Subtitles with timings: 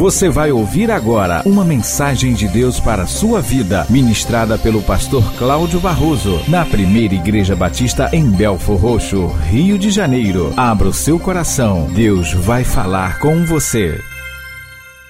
[0.00, 5.22] Você vai ouvir agora uma mensagem de Deus para a sua vida, ministrada pelo pastor
[5.36, 10.54] Cláudio Barroso, na primeira Igreja Batista em Belfor Roxo, Rio de Janeiro.
[10.56, 14.00] Abra o seu coração, Deus vai falar com você.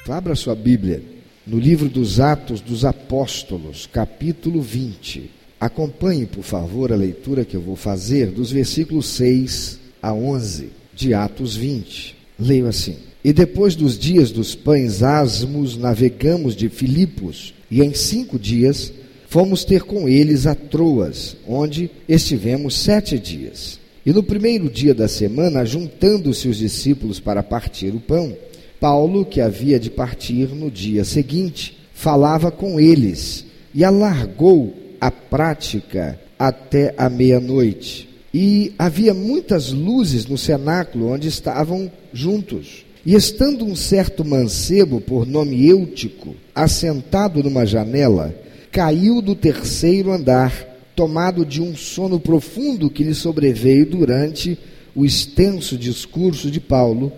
[0.09, 1.01] Abra sua Bíblia
[1.47, 5.31] no livro dos Atos dos Apóstolos, capítulo 20.
[5.61, 11.15] Acompanhe, por favor, a leitura que eu vou fazer dos versículos 6 a 11 de
[11.15, 12.17] Atos 20.
[12.41, 13.10] Leio assim.
[13.23, 18.93] E depois dos dias dos pães asmos, navegamos de Filipos, e em cinco dias
[19.29, 23.79] fomos ter com eles a Troas, onde estivemos sete dias.
[24.05, 28.35] E no primeiro dia da semana, juntando-se os discípulos para partir o pão,
[28.81, 33.45] Paulo, que havia de partir no dia seguinte, falava com eles
[33.75, 38.09] e alargou a prática até a meia-noite.
[38.33, 42.87] E havia muitas luzes no cenáculo onde estavam juntos.
[43.05, 48.35] E estando um certo mancebo, por nome Eutico, assentado numa janela,
[48.71, 50.53] caiu do terceiro andar,
[50.95, 54.59] tomado de um sono profundo que lhe sobreveio durante
[54.95, 57.11] o extenso discurso de Paulo,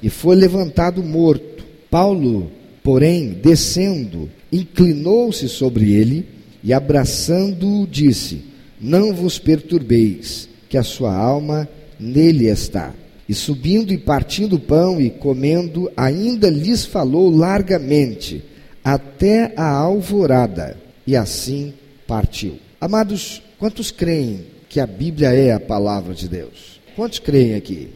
[0.00, 1.64] e foi levantado morto.
[1.90, 2.50] Paulo,
[2.82, 6.26] porém, descendo, inclinou-se sobre ele
[6.62, 8.42] e, abraçando-o, disse:
[8.80, 12.94] Não vos perturbeis, que a sua alma nele está.
[13.28, 18.44] E subindo e partindo o pão e comendo, ainda lhes falou largamente,
[18.82, 21.72] até a alvorada, e assim
[22.06, 22.58] partiu.
[22.80, 26.80] Amados, quantos creem que a Bíblia é a palavra de Deus?
[26.94, 27.88] Quantos creem aqui?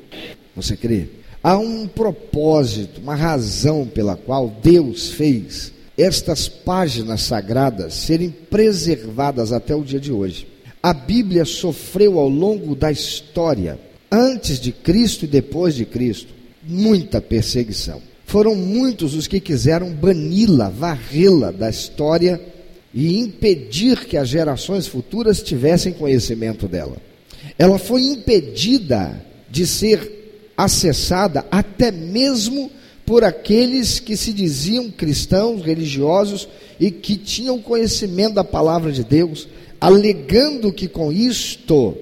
[0.56, 1.08] Você crê?
[1.42, 9.74] Há um propósito, uma razão pela qual Deus fez estas páginas sagradas serem preservadas até
[9.74, 10.46] o dia de hoje.
[10.80, 13.78] A Bíblia sofreu ao longo da história
[14.10, 18.00] antes de Cristo e depois de Cristo, muita perseguição.
[18.24, 22.40] Foram muitos os que quiseram bani-la, varrê-la da história
[22.92, 26.96] e impedir que as gerações futuras tivessem conhecimento dela.
[27.58, 32.70] Ela foi impedida de ser acessada até mesmo
[33.06, 36.47] por aqueles que se diziam cristãos, religiosos
[36.78, 39.48] e que tinham conhecimento da palavra de Deus,
[39.80, 41.97] alegando que com isto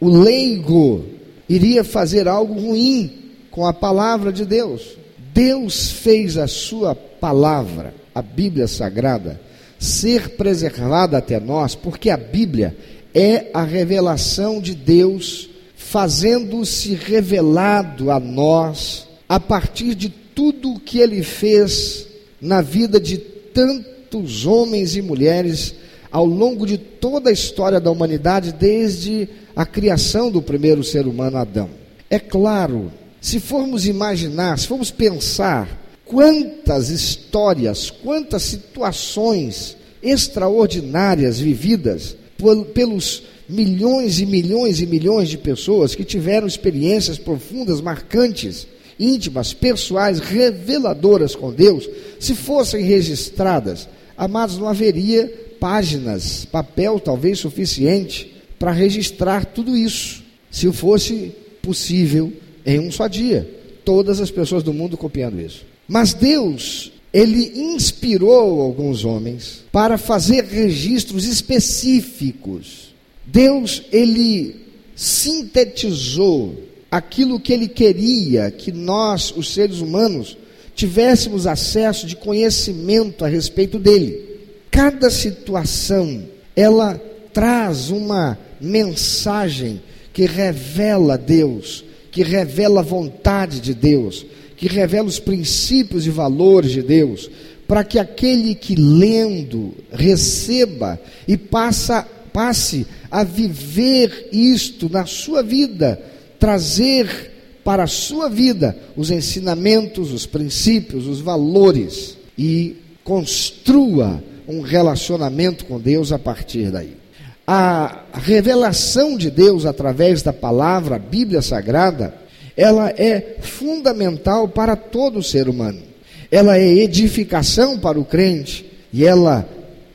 [0.00, 1.04] o leigo
[1.48, 3.12] iria fazer algo ruim
[3.50, 4.96] com a palavra de Deus.
[5.32, 9.40] Deus fez a sua palavra, a Bíblia Sagrada,
[9.78, 12.76] ser preservada até nós, porque a Bíblia
[13.14, 20.98] é a revelação de Deus fazendo-se revelado a nós a partir de tudo o que
[20.98, 22.06] ele fez
[22.40, 25.74] na vida de tantos homens e mulheres
[26.10, 31.38] ao longo de toda a história da humanidade, desde a criação do primeiro ser humano,
[31.38, 31.70] Adão.
[32.10, 42.66] É claro, se formos imaginar, se formos pensar quantas histórias, quantas situações extraordinárias vividas por,
[42.66, 48.66] pelos milhões e milhões e milhões de pessoas que tiveram experiências profundas, marcantes,
[49.00, 51.88] íntimas, pessoais, reveladoras com Deus,
[52.20, 60.70] se fossem registradas, amados, não haveria páginas, papel talvez suficiente para registrar tudo isso, se
[60.72, 62.32] fosse possível
[62.64, 63.48] em um só dia.
[63.84, 65.64] Todas as pessoas do mundo copiando isso.
[65.86, 72.94] Mas Deus, ele inspirou alguns homens para fazer registros específicos.
[73.24, 74.56] Deus, ele
[74.94, 80.36] sintetizou aquilo que ele queria que nós, os seres humanos,
[80.74, 84.24] tivéssemos acesso de conhecimento a respeito dele.
[84.70, 86.24] Cada situação,
[86.54, 87.00] ela
[87.32, 89.80] traz uma mensagem
[90.12, 94.24] que revela Deus, que revela a vontade de Deus,
[94.56, 97.30] que revela os princípios e valores de Deus,
[97.68, 102.02] para que aquele que lendo receba e passa,
[102.32, 106.00] passe a viver isto na sua vida,
[106.38, 115.66] trazer para a sua vida os ensinamentos, os princípios, os valores e construa um relacionamento
[115.66, 117.05] com Deus a partir daí
[117.46, 122.14] a revelação de Deus através da palavra, a Bíblia Sagrada,
[122.56, 125.82] ela é fundamental para todo ser humano.
[126.30, 129.48] Ela é edificação para o crente e ela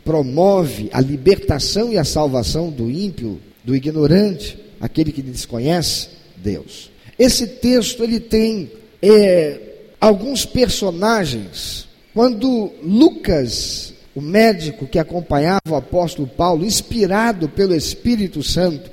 [0.05, 6.89] promove a libertação e a salvação do ímpio, do ignorante, aquele que desconhece Deus.
[7.19, 8.71] Esse texto ele tem
[9.01, 9.59] é,
[9.99, 11.87] alguns personagens.
[12.13, 18.91] Quando Lucas o médico que acompanhava o apóstolo Paulo, inspirado pelo Espírito Santo,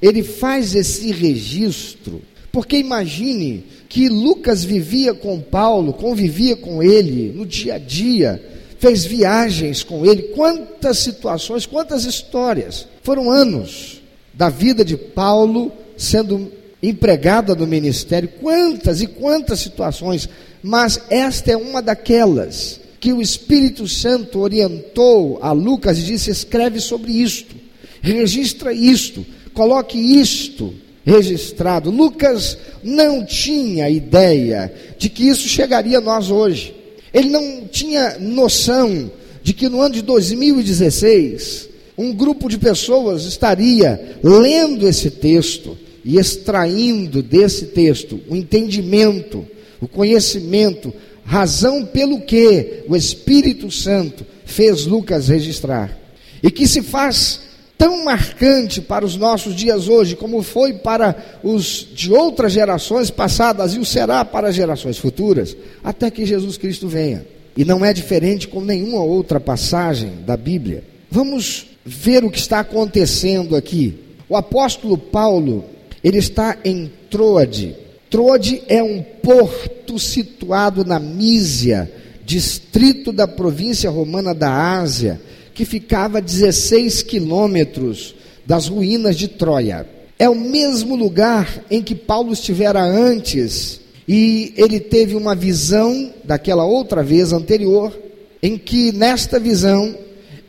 [0.00, 2.22] ele faz esse registro
[2.52, 8.42] Porque imagine que Lucas vivia com Paulo, convivia com ele no dia a dia,
[8.78, 10.22] fez viagens com ele.
[10.34, 12.88] Quantas situações, quantas histórias.
[13.02, 14.00] Foram anos
[14.34, 16.50] da vida de Paulo sendo
[16.82, 20.28] empregada no ministério, quantas e quantas situações,
[20.62, 26.78] mas esta é uma daquelas que o Espírito Santo orientou a Lucas e disse: escreve
[26.78, 27.56] sobre isto,
[28.02, 29.24] registra isto,
[29.54, 30.74] coloque isto
[31.04, 31.90] registrado.
[31.90, 36.74] Lucas não tinha ideia de que isso chegaria a nós hoje.
[37.12, 39.10] Ele não tinha noção
[39.42, 46.18] de que no ano de 2016 um grupo de pessoas estaria lendo esse texto e
[46.18, 49.46] extraindo desse texto o entendimento,
[49.80, 50.94] o conhecimento,
[51.30, 55.96] razão pelo que o Espírito Santo fez Lucas registrar.
[56.42, 57.42] E que se faz
[57.78, 63.74] tão marcante para os nossos dias hoje, como foi para os de outras gerações passadas
[63.74, 67.24] e o será para gerações futuras, até que Jesus Cristo venha.
[67.56, 70.82] E não é diferente com nenhuma outra passagem da Bíblia.
[71.08, 73.96] Vamos ver o que está acontecendo aqui.
[74.28, 75.64] O apóstolo Paulo,
[76.02, 77.76] ele está em Troade.
[78.10, 81.90] Troade é um porto situado na Mísia,
[82.24, 85.20] distrito da província romana da Ásia,
[85.54, 89.86] que ficava a 16 quilômetros das ruínas de Troia.
[90.18, 96.64] É o mesmo lugar em que Paulo estivera antes, e ele teve uma visão daquela
[96.64, 97.96] outra vez anterior,
[98.42, 99.94] em que nesta visão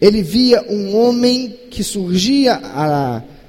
[0.02, 2.60] ele via um homem que surgia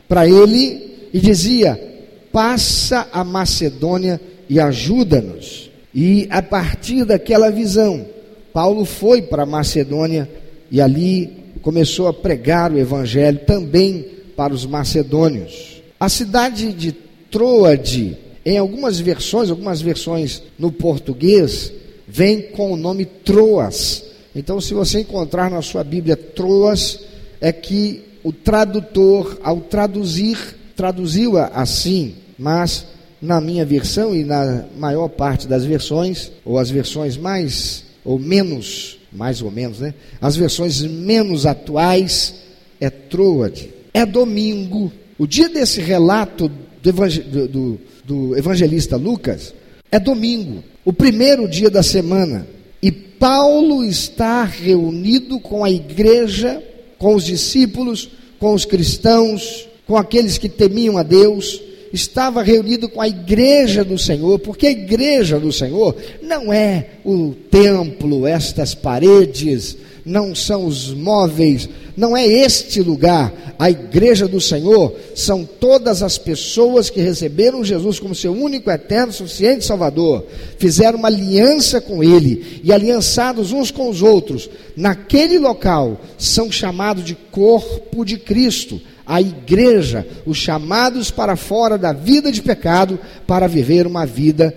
[0.06, 1.91] para ele e dizia:
[2.32, 5.70] passa a Macedônia e ajuda-nos.
[5.94, 8.06] E a partir daquela visão,
[8.52, 10.29] Paulo foi para Macedônia
[10.70, 11.31] e ali
[11.61, 14.06] começou a pregar o evangelho também
[14.37, 15.82] para os macedônios.
[16.00, 16.93] A cidade de
[17.31, 21.73] Troade, em algumas versões, algumas versões no português,
[22.08, 24.05] vem com o nome Troas.
[24.35, 27.00] Então, se você encontrar na sua Bíblia Troas,
[27.40, 32.87] é que o tradutor, ao traduzir, traduziu-a assim mas
[33.20, 38.99] na minha versão e na maior parte das versões, ou as versões mais ou menos,
[39.12, 39.94] mais ou menos, né?
[40.20, 42.34] As versões menos atuais
[42.81, 43.70] é Troade.
[43.94, 44.93] É domingo.
[45.17, 46.50] O dia desse relato
[46.82, 49.55] do, evangel do, do evangelista Lucas
[49.90, 52.46] é domingo, o primeiro dia da semana.
[52.82, 56.61] E Paulo está reunido com a igreja,
[56.99, 61.61] com os discípulos, com os cristãos, com aqueles que temiam a Deus,
[61.92, 67.34] estava reunido com a igreja do Senhor, porque a igreja do Senhor não é o
[67.50, 73.54] templo, estas paredes, não são os móveis, não é este lugar.
[73.58, 79.12] A igreja do Senhor são todas as pessoas que receberam Jesus como seu único, eterno,
[79.12, 80.26] suficiente Salvador,
[80.58, 87.04] fizeram uma aliança com Ele e aliançados uns com os outros, naquele local, são chamados
[87.04, 88.80] de corpo de Cristo
[89.12, 94.56] a igreja, os chamados para fora da vida de pecado, para viver uma vida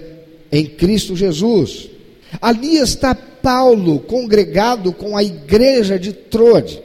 [0.49, 1.89] em Cristo Jesus.
[2.41, 6.81] Ali está Paulo congregado com a igreja de Troade.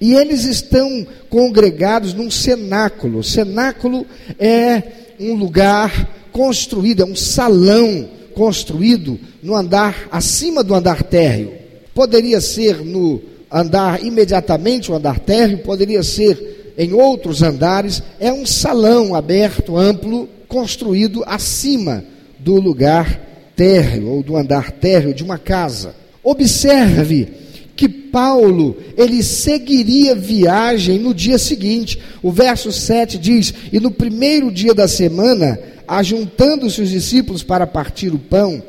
[0.00, 3.24] E eles estão congregados num cenáculo.
[3.24, 4.06] Cenáculo
[4.38, 4.80] é
[5.18, 11.54] um lugar construído, é um salão construído no andar acima do andar térreo.
[11.92, 18.46] Poderia ser no andar imediatamente o andar térreo, poderia ser em outros andares, é um
[18.46, 22.04] salão aberto, amplo, construído acima
[22.38, 25.94] do lugar térreo ou do andar térreo de uma casa.
[26.22, 27.28] Observe
[27.76, 31.98] que Paulo, ele seguiria viagem no dia seguinte.
[32.22, 35.58] O verso 7 diz: "E no primeiro dia da semana,
[35.88, 38.62] ajuntando-se os discípulos para partir o pão,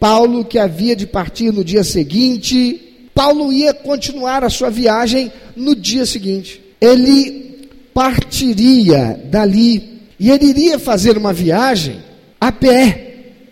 [0.00, 5.74] Paulo, que havia de partir no dia seguinte, Paulo ia continuar a sua viagem no
[5.74, 6.60] dia seguinte.
[6.80, 7.45] Ele
[7.96, 11.96] partiria dali e ele iria fazer uma viagem
[12.38, 13.04] a pé.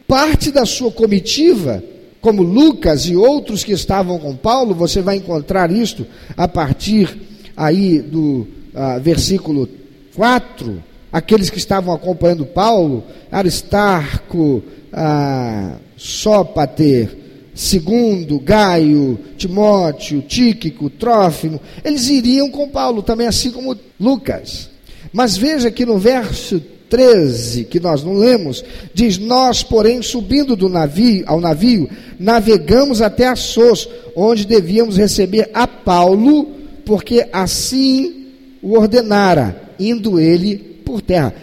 [0.07, 1.83] Parte da sua comitiva,
[2.21, 7.19] como Lucas e outros que estavam com Paulo, você vai encontrar isto a partir
[7.57, 9.67] aí do uh, versículo
[10.15, 10.83] 4.
[11.11, 17.17] Aqueles que estavam acompanhando Paulo, Aristarco, uh, Sópater,
[17.55, 24.71] Segundo, Gaio, Timóteo, Tíquico, Trófimo, eles iriam com Paulo também, assim como Lucas.
[25.13, 30.69] Mas veja que no verso 13, que nós não lemos, diz: Nós, porém, subindo do
[30.69, 36.47] navio ao navio, navegamos até Assos, onde devíamos receber a Paulo,
[36.85, 38.27] porque assim
[38.63, 41.35] o ordenara, indo ele por terra.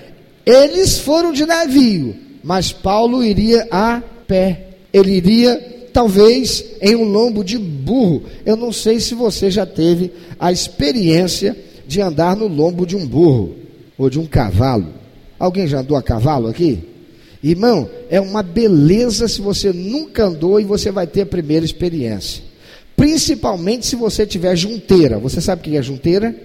[0.45, 4.67] Eles foram de navio, mas Paulo iria a pé.
[4.91, 8.23] Ele iria, talvez, em um lombo de burro.
[8.45, 11.55] Eu não sei se você já teve a experiência
[11.87, 13.55] de andar no lombo de um burro
[13.97, 14.87] ou de um cavalo.
[15.37, 16.79] Alguém já andou a cavalo aqui?
[17.43, 22.43] Irmão, é uma beleza se você nunca andou e você vai ter a primeira experiência.
[22.95, 25.17] Principalmente se você tiver junteira.
[25.17, 26.35] Você sabe o que é junteira?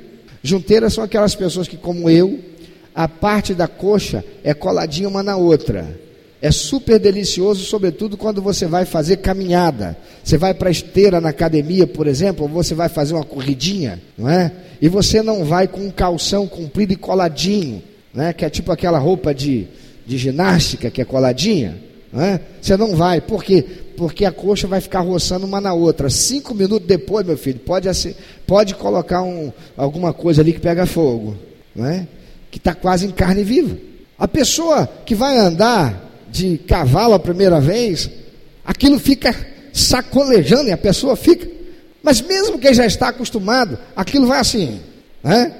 [0.43, 2.39] Junteira são aquelas pessoas que, como eu,
[2.95, 6.06] a parte da coxa é coladinha uma na outra.
[6.47, 9.97] É super delicioso, sobretudo quando você vai fazer caminhada.
[10.23, 14.31] Você vai para esteira na academia, por exemplo, ou você vai fazer uma corridinha, não
[14.31, 14.53] é?
[14.81, 17.83] E você não vai com um calção comprido e coladinho,
[18.15, 18.33] né?
[18.33, 19.67] Que é tipo aquela roupa de,
[20.07, 21.79] de ginástica que é coladinha,
[22.13, 22.41] não é?
[22.63, 23.65] Você não vai, por quê?
[23.97, 26.09] Porque a coxa vai ficar roçando uma na outra.
[26.09, 27.89] Cinco minutos depois, meu filho, pode,
[28.47, 31.37] pode colocar um, alguma coisa ali que pega fogo,
[31.75, 32.07] não é?
[32.53, 33.77] que está quase em carne viva.
[34.17, 38.11] A pessoa que vai andar de cavalo a primeira vez,
[38.65, 39.35] aquilo fica
[39.73, 41.47] sacolejando e a pessoa fica.
[42.03, 44.81] Mas mesmo quem já está acostumado, aquilo vai assim.
[45.23, 45.53] Né?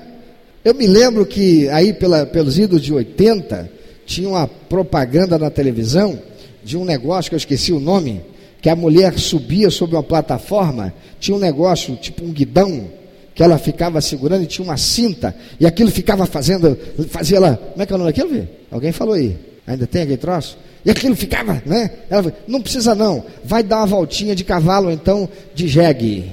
[0.65, 3.71] Eu me lembro que aí pela, pelos idos de 80,
[4.07, 6.21] tinha uma propaganda na televisão
[6.65, 8.23] de um negócio que eu esqueci o nome,
[8.61, 12.89] que a mulher subia sobre uma plataforma, tinha um negócio tipo um guidão,
[13.35, 16.77] que ela ficava segurando e tinha uma cinta, e aquilo ficava fazendo,
[17.09, 18.49] fazia ela, como é que é o nome daquilo?
[18.71, 20.59] Alguém falou aí, ainda tem aquele troço?
[20.85, 21.91] E aquilo ficava, né?
[22.09, 26.31] Ela falou, não precisa não, vai dar uma voltinha de cavalo então, de jegue.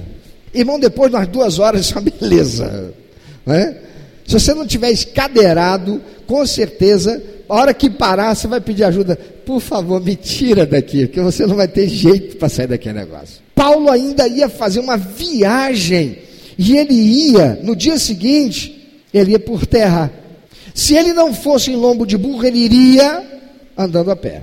[0.54, 2.94] Irmão, depois de umas duas horas, isso é uma beleza,
[3.44, 3.76] né?
[4.26, 9.16] Se você não tiver escadeirado, com certeza, a hora que parar, você vai pedir ajuda.
[9.44, 13.42] Por favor, me tira daqui, porque você não vai ter jeito para sair daquele negócio.
[13.54, 16.18] Paulo ainda ia fazer uma viagem
[16.58, 20.10] e ele ia, no dia seguinte, ele ia por terra.
[20.74, 23.24] Se ele não fosse em lombo de burro, ele iria
[23.78, 24.42] andando a pé.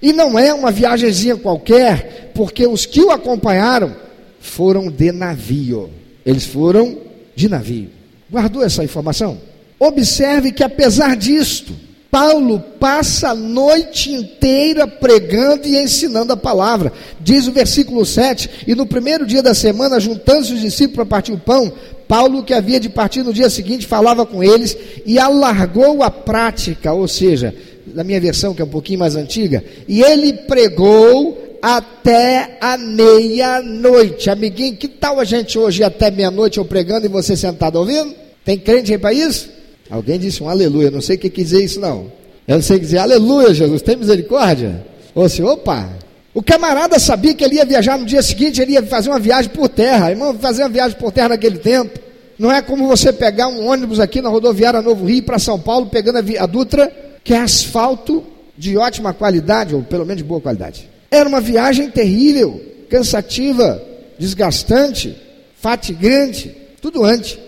[0.00, 3.94] E não é uma viagemzinha qualquer, porque os que o acompanharam
[4.38, 5.90] foram de navio.
[6.24, 6.96] Eles foram
[7.34, 7.90] de navio.
[8.30, 9.38] Guardou essa informação?
[9.78, 11.72] Observe que apesar disto,
[12.10, 16.92] Paulo passa a noite inteira pregando e ensinando a palavra.
[17.20, 21.32] Diz o versículo 7: E no primeiro dia da semana, juntando-se os discípulos para partir
[21.32, 21.72] o pão,
[22.06, 26.92] Paulo, que havia de partir no dia seguinte, falava com eles e alargou a prática,
[26.92, 27.54] ou seja,
[27.94, 34.28] na minha versão, que é um pouquinho mais antiga, e ele pregou até a meia-noite.
[34.28, 38.14] Amiguinho, que tal a gente hoje até meia-noite eu pregando e você sentado ouvindo?
[38.44, 39.48] Tem crente para isso?
[39.88, 42.12] Alguém disse um aleluia, não sei o que dizer isso não.
[42.46, 44.84] Eu não sei dizer aleluia, Jesus, tem misericórdia?
[45.14, 45.88] Ou assim, opa,
[46.34, 49.52] o camarada sabia que ele ia viajar no dia seguinte, ele ia fazer uma viagem
[49.52, 50.10] por terra.
[50.10, 52.00] Irmão, fazer uma viagem por terra naquele tempo.
[52.36, 55.86] Não é como você pegar um ônibus aqui na rodoviária Novo Rio para São Paulo,
[55.86, 58.24] pegando a, a Dutra, que é asfalto
[58.58, 60.90] de ótima qualidade, ou pelo menos de boa qualidade.
[61.08, 62.60] Era uma viagem terrível,
[62.90, 63.80] cansativa,
[64.18, 65.16] desgastante,
[65.60, 67.38] fatigante, tudo antes.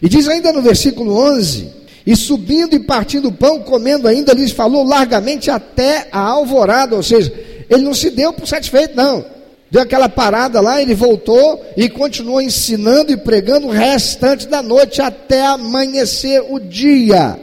[0.00, 1.68] E diz ainda no versículo 11:
[2.06, 7.02] E subindo e partindo o pão, comendo ainda, lhes falou largamente até a alvorada, ou
[7.02, 7.30] seja,
[7.68, 9.24] ele não se deu por satisfeito, não.
[9.70, 15.02] Deu aquela parada lá, ele voltou e continuou ensinando e pregando o restante da noite
[15.02, 17.38] até amanhecer o dia.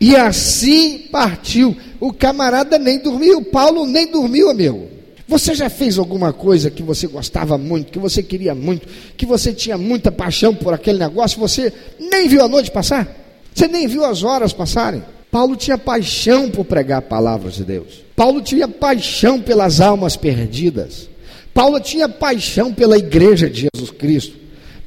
[0.00, 1.76] E assim partiu.
[2.00, 4.88] O camarada nem dormiu, Paulo nem dormiu, meu.
[5.28, 9.52] Você já fez alguma coisa que você gostava muito, que você queria muito, que você
[9.52, 13.06] tinha muita paixão por aquele negócio, você nem viu a noite passar?
[13.54, 15.04] Você nem viu as horas passarem?
[15.30, 18.02] Paulo tinha paixão por pregar a palavra de Deus.
[18.20, 21.08] Paulo tinha paixão pelas almas perdidas.
[21.54, 24.36] Paulo tinha paixão pela igreja de Jesus Cristo.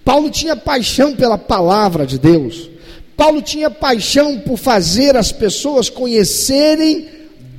[0.05, 2.69] Paulo tinha paixão pela palavra de Deus.
[3.17, 7.07] Paulo tinha paixão por fazer as pessoas conhecerem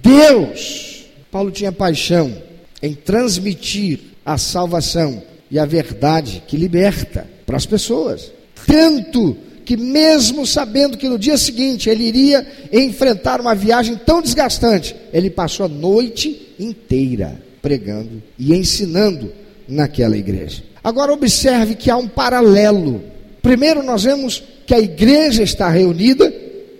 [0.01, 1.07] Deus.
[1.29, 2.41] Paulo tinha paixão
[2.81, 8.31] em transmitir a salvação e a verdade que liberta para as pessoas.
[8.65, 14.95] Tanto que, mesmo sabendo que no dia seguinte ele iria enfrentar uma viagem tão desgastante,
[15.13, 19.33] ele passou a noite inteira pregando e ensinando
[19.67, 20.63] naquela igreja.
[20.83, 23.03] Agora, observe que há um paralelo.
[23.41, 26.33] Primeiro, nós vemos que a igreja está reunida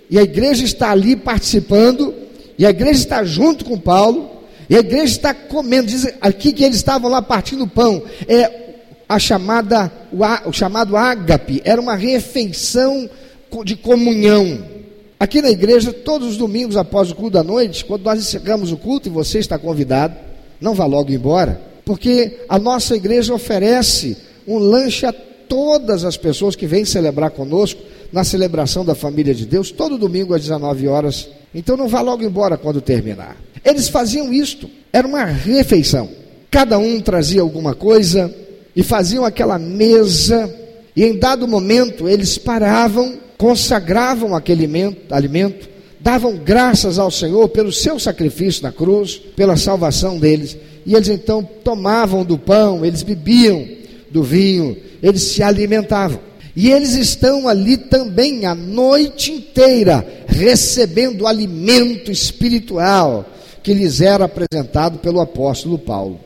[0.09, 2.13] e a igreja está ali participando,
[2.57, 4.29] e a igreja está junto com Paulo,
[4.69, 8.03] e a igreja está comendo, diz aqui que eles estavam lá partindo pão.
[8.27, 8.64] É
[9.07, 9.91] a chamada,
[10.45, 13.09] o, chamado ágape, era uma refeição
[13.63, 14.59] de comunhão.
[15.19, 18.77] Aqui na igreja, todos os domingos após o culto da noite, quando nós encerramos o
[18.77, 20.15] culto e você está convidado,
[20.59, 25.13] não vá logo embora, porque a nossa igreja oferece um lanche a
[25.47, 27.81] todas as pessoas que vêm celebrar conosco
[28.11, 31.29] na celebração da família de Deus, todo domingo às 19 horas.
[31.53, 33.37] Então não vá logo embora quando terminar.
[33.63, 36.09] Eles faziam isto, era uma refeição.
[36.51, 38.33] Cada um trazia alguma coisa
[38.75, 40.53] e faziam aquela mesa,
[40.95, 44.69] e em dado momento eles paravam, consagravam aquele
[45.09, 51.09] alimento, davam graças ao Senhor pelo seu sacrifício na cruz, pela salvação deles, e eles
[51.09, 53.67] então tomavam do pão, eles bebiam
[54.11, 56.19] do vinho, eles se alimentavam.
[56.55, 63.25] E eles estão ali também a noite inteira recebendo alimento espiritual
[63.61, 66.19] que lhes era apresentado pelo apóstolo Paulo.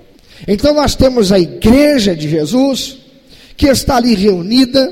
[0.48, 2.98] Então nós temos a igreja de Jesus
[3.58, 4.92] que está ali reunida,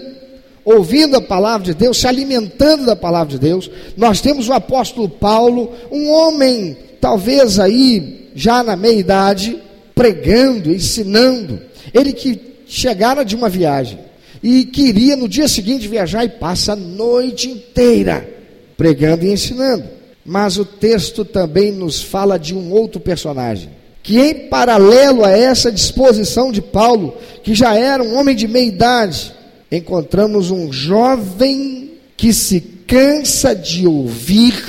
[0.66, 3.70] ouvindo a palavra de Deus, se alimentando da palavra de Deus.
[3.96, 9.58] Nós temos o apóstolo Paulo, um homem talvez aí já na meia idade,
[9.96, 11.62] pregando, ensinando.
[11.94, 14.00] Ele que chegara de uma viagem
[14.44, 18.38] e queria no dia seguinte viajar e passa a noite inteira
[18.78, 19.86] pregando e ensinando.
[20.24, 23.70] Mas o texto também nos fala de um outro personagem,
[24.08, 28.66] que em paralelo a essa disposição de Paulo, que já era um homem de meia
[28.66, 29.34] idade,
[29.70, 34.64] encontramos um jovem que se cansa de ouvir,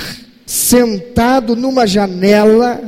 [0.45, 2.81] sentado numa janela,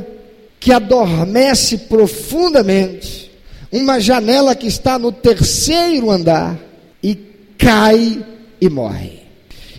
[0.60, 3.32] que adormece profundamente,
[3.72, 6.60] uma janela que está no terceiro andar
[7.02, 7.16] e
[7.58, 8.26] cai
[8.60, 9.22] e morre.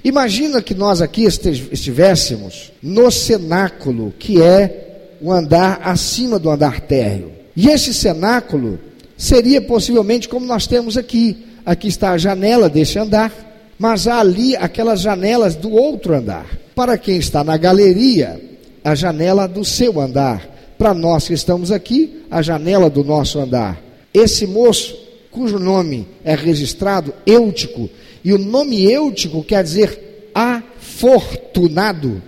[0.03, 4.92] Imagina que nós aqui estivéssemos no cenáculo, que é
[5.23, 7.31] o andar acima do andar térreo.
[7.55, 8.79] E esse cenáculo
[9.17, 11.37] seria possivelmente como nós temos aqui.
[11.65, 13.33] Aqui está a janela desse andar,
[13.79, 16.47] mas há ali aquelas janelas do outro andar.
[16.75, 18.41] Para quem está na galeria,
[18.83, 20.49] a janela do seu andar.
[20.77, 23.81] Para nós que estamos aqui, a janela do nosso andar.
[24.13, 24.99] Esse moço,
[25.31, 27.89] cujo nome é registrado Eutico,
[28.25, 32.21] e o nome Eutico quer dizer afortunado,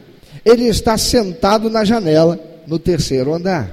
[0.45, 3.71] ele está sentado na janela no terceiro andar.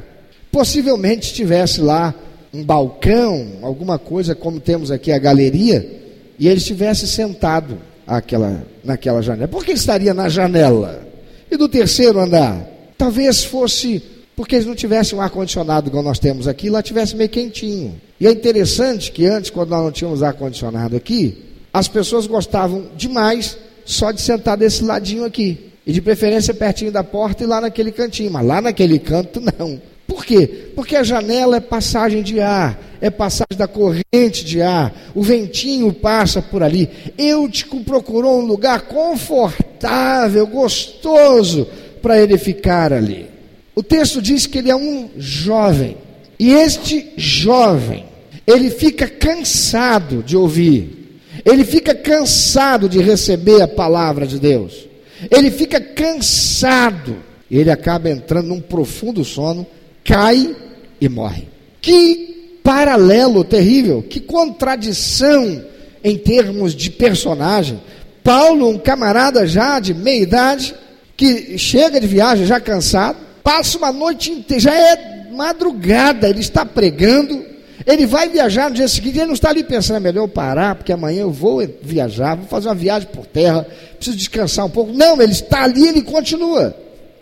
[0.52, 2.14] Possivelmente estivesse lá
[2.54, 6.02] um balcão, alguma coisa como temos aqui a galeria,
[6.38, 9.48] e ele estivesse sentado aquela, naquela janela.
[9.48, 11.08] Por que ele estaria na janela?
[11.50, 12.68] E do terceiro andar?
[12.98, 14.04] Talvez fosse
[14.36, 18.00] porque eles não tivessem um ar-condicionado igual nós temos aqui, lá tivesse meio quentinho.
[18.20, 21.38] E é interessante que antes, quando nós não tínhamos ar-condicionado aqui,
[21.72, 25.71] as pessoas gostavam demais só de sentar desse ladinho aqui.
[25.86, 28.32] E de preferência pertinho da porta e lá naquele cantinho.
[28.32, 29.82] Mas lá naquele canto, não.
[30.12, 30.72] Por quê?
[30.76, 35.94] Porque a janela é passagem de ar, é passagem da corrente de ar, o ventinho
[35.94, 36.90] passa por ali.
[37.18, 41.66] Eutico procurou um lugar confortável, gostoso,
[42.02, 43.30] para ele ficar ali.
[43.74, 45.96] O texto diz que ele é um jovem.
[46.38, 48.04] E este jovem,
[48.46, 51.22] ele fica cansado de ouvir.
[51.46, 54.91] Ele fica cansado de receber a palavra de Deus.
[55.30, 57.18] Ele fica cansado.
[57.50, 59.68] Ele acaba entrando num profundo sono,
[60.04, 60.56] cai
[61.00, 61.48] e morre.
[61.82, 65.64] Que paralelo terrível, que contradição
[66.04, 67.82] em termos de personagem.
[68.24, 70.76] Paulo, um camarada já de meia idade,
[71.18, 76.66] que chega de viagem já cansado, passa uma noite inteira, já é madrugada, ele está
[76.66, 77.44] pregando,
[77.86, 80.92] ele vai viajar no dia seguinte, ele não está ali pensando, é melhor parar, porque
[80.92, 83.66] amanhã eu vou viajar, vou fazer uma viagem por terra,
[83.96, 84.94] preciso descansar um pouco.
[84.94, 86.76] Não, ele está ali, ele continua.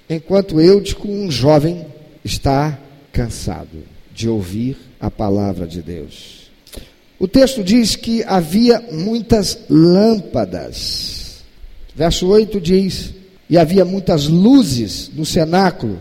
[0.10, 1.86] Enquanto eu, tipo, um jovem,
[2.24, 2.78] está
[3.12, 6.50] cansado de ouvir a palavra de Deus.
[7.20, 11.44] O texto diz que havia muitas lâmpadas.
[11.94, 13.14] Verso 8 diz:
[13.50, 16.00] E havia muitas luzes no cenáculo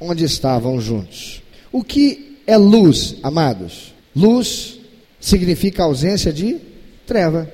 [0.00, 1.42] onde estavam juntos.
[1.70, 3.94] O que é luz, amados?
[4.16, 4.78] Luz
[5.20, 6.56] significa ausência de
[7.06, 7.52] treva.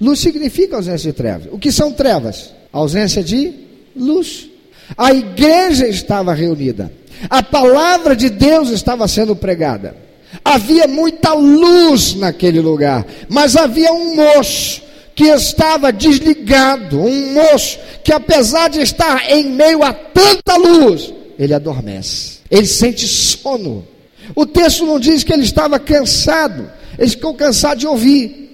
[0.00, 1.48] Luz significa ausência de trevas.
[1.50, 2.54] O que são trevas?
[2.72, 3.52] Ausência de
[3.96, 4.48] luz.
[4.96, 6.92] A igreja estava reunida.
[7.28, 9.96] A palavra de Deus estava sendo pregada.
[10.44, 14.82] Havia muita luz naquele lugar, mas havia um moço
[15.14, 21.54] que estava desligado, um moço que apesar de estar em meio a tanta luz, ele
[21.54, 23.93] adormece, ele sente sono.
[24.34, 28.44] O texto não diz que ele estava cansado, ele ficou cansado de ouvir.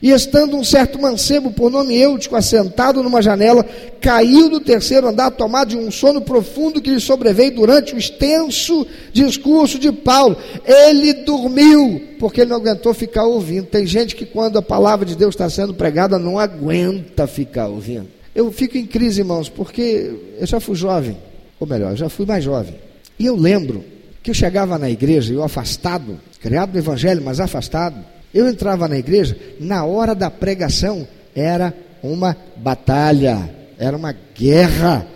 [0.00, 3.66] E estando um certo mancebo por nome Eutico assentado numa janela,
[4.00, 8.86] caiu do terceiro andar, tomado de um sono profundo que lhe sobreveio durante o extenso
[9.12, 10.36] discurso de Paulo.
[10.64, 13.66] Ele dormiu, porque ele não aguentou ficar ouvindo.
[13.66, 18.06] Tem gente que, quando a palavra de Deus está sendo pregada, não aguenta ficar ouvindo.
[18.32, 21.16] Eu fico em crise, irmãos, porque eu já fui jovem
[21.58, 22.76] ou melhor, já fui mais jovem.
[23.18, 23.84] E eu lembro
[24.22, 27.96] que eu chegava na igreja, eu afastado, criado no evangelho, mas afastado.
[28.32, 35.06] Eu entrava na igreja, na hora da pregação era uma batalha, era uma guerra.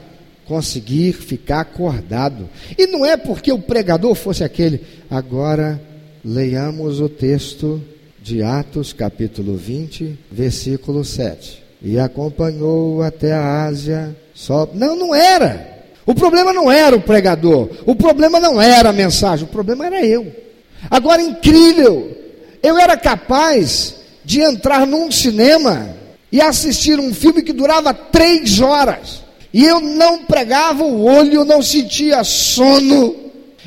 [0.45, 2.49] conseguir ficar acordado.
[2.77, 4.85] E não é porque o pregador fosse aquele.
[5.09, 5.81] Agora
[6.23, 7.81] leiamos o texto
[8.21, 11.63] de Atos, capítulo 20, versículo 7.
[11.81, 14.15] E acompanhou até a Ásia.
[14.35, 14.69] Só...
[14.75, 15.72] Não, não era.
[16.05, 17.69] O problema não era o pregador.
[17.87, 19.45] O problema não era a mensagem.
[19.45, 20.33] O problema era eu.
[20.91, 22.17] Agora, incrível.
[22.63, 25.97] Eu era capaz de entrar num cinema
[26.31, 29.23] e assistir um filme que durava três horas.
[29.53, 33.17] E eu não pregava o olho, não sentia sono.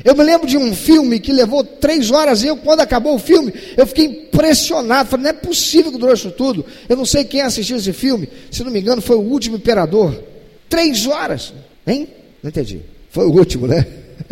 [0.04, 3.18] Eu me lembro de um filme que levou três horas e eu, quando acabou o
[3.18, 5.08] filme, eu fiquei impressionado.
[5.08, 6.64] Falei, não é possível que durou isso tudo.
[6.88, 8.28] Eu não sei quem assistiu esse filme.
[8.50, 10.22] Se não me engano, foi o último imperador.
[10.68, 11.52] Três horas.
[11.86, 12.08] Hein?
[12.46, 12.80] Não entendi.
[13.10, 13.84] Foi o último, né?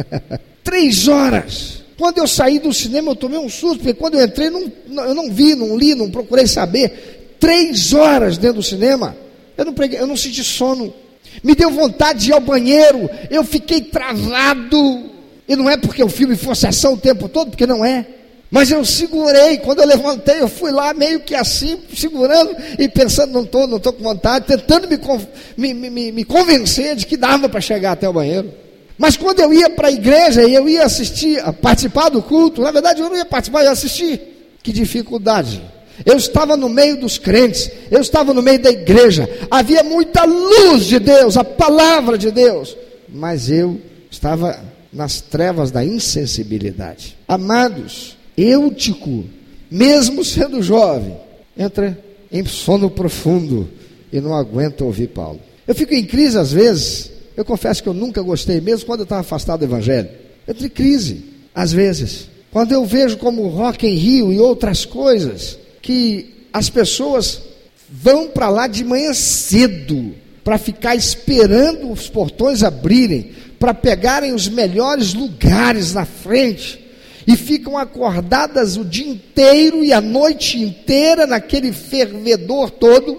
[0.62, 1.82] três horas.
[1.98, 5.14] Quando eu saí do cinema, eu tomei um susto, porque quando eu entrei, não, eu
[5.14, 7.36] não vi, não li, não procurei saber.
[7.40, 9.16] Três horas dentro do cinema.
[9.58, 10.94] Eu não, preguei, eu não senti sono
[11.42, 15.10] me deu vontade de ir ao banheiro, eu fiquei travado.
[15.48, 18.06] E não é porque o filme fosse ação o tempo todo, porque não é.
[18.50, 23.32] Mas eu segurei, quando eu levantei, eu fui lá meio que assim, segurando e pensando,
[23.32, 27.48] não estou não tô com vontade, tentando me, me, me, me convencer de que dava
[27.48, 28.52] para chegar até o banheiro.
[28.96, 32.70] Mas quando eu ia para a igreja e eu ia assistir, participar do culto, na
[32.70, 34.20] verdade eu não ia participar, eu ia assistir.
[34.62, 35.60] Que dificuldade.
[36.04, 40.86] Eu estava no meio dos crentes, eu estava no meio da igreja, havia muita luz
[40.86, 42.76] de Deus, a palavra de Deus,
[43.08, 43.80] mas eu
[44.10, 44.58] estava
[44.92, 47.16] nas trevas da insensibilidade.
[47.28, 49.24] Amados, Eutico,
[49.70, 51.16] mesmo sendo jovem,
[51.56, 51.98] entra
[52.32, 53.68] em sono profundo
[54.12, 55.40] e não aguenta ouvir Paulo.
[55.66, 59.04] Eu fico em crise às vezes, eu confesso que eu nunca gostei, mesmo quando eu
[59.04, 60.08] estava afastado do Evangelho.
[60.46, 62.28] Eu tenho crise, às vezes.
[62.50, 67.40] Quando eu vejo como Rock em Rio e outras coisas, que as pessoas
[67.88, 74.48] vão para lá de manhã cedo para ficar esperando os portões abrirem, para pegarem os
[74.48, 76.83] melhores lugares na frente
[77.26, 83.18] e ficam acordadas o dia inteiro e a noite inteira naquele fervedor todo,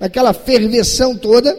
[0.00, 1.56] naquela ferveção toda,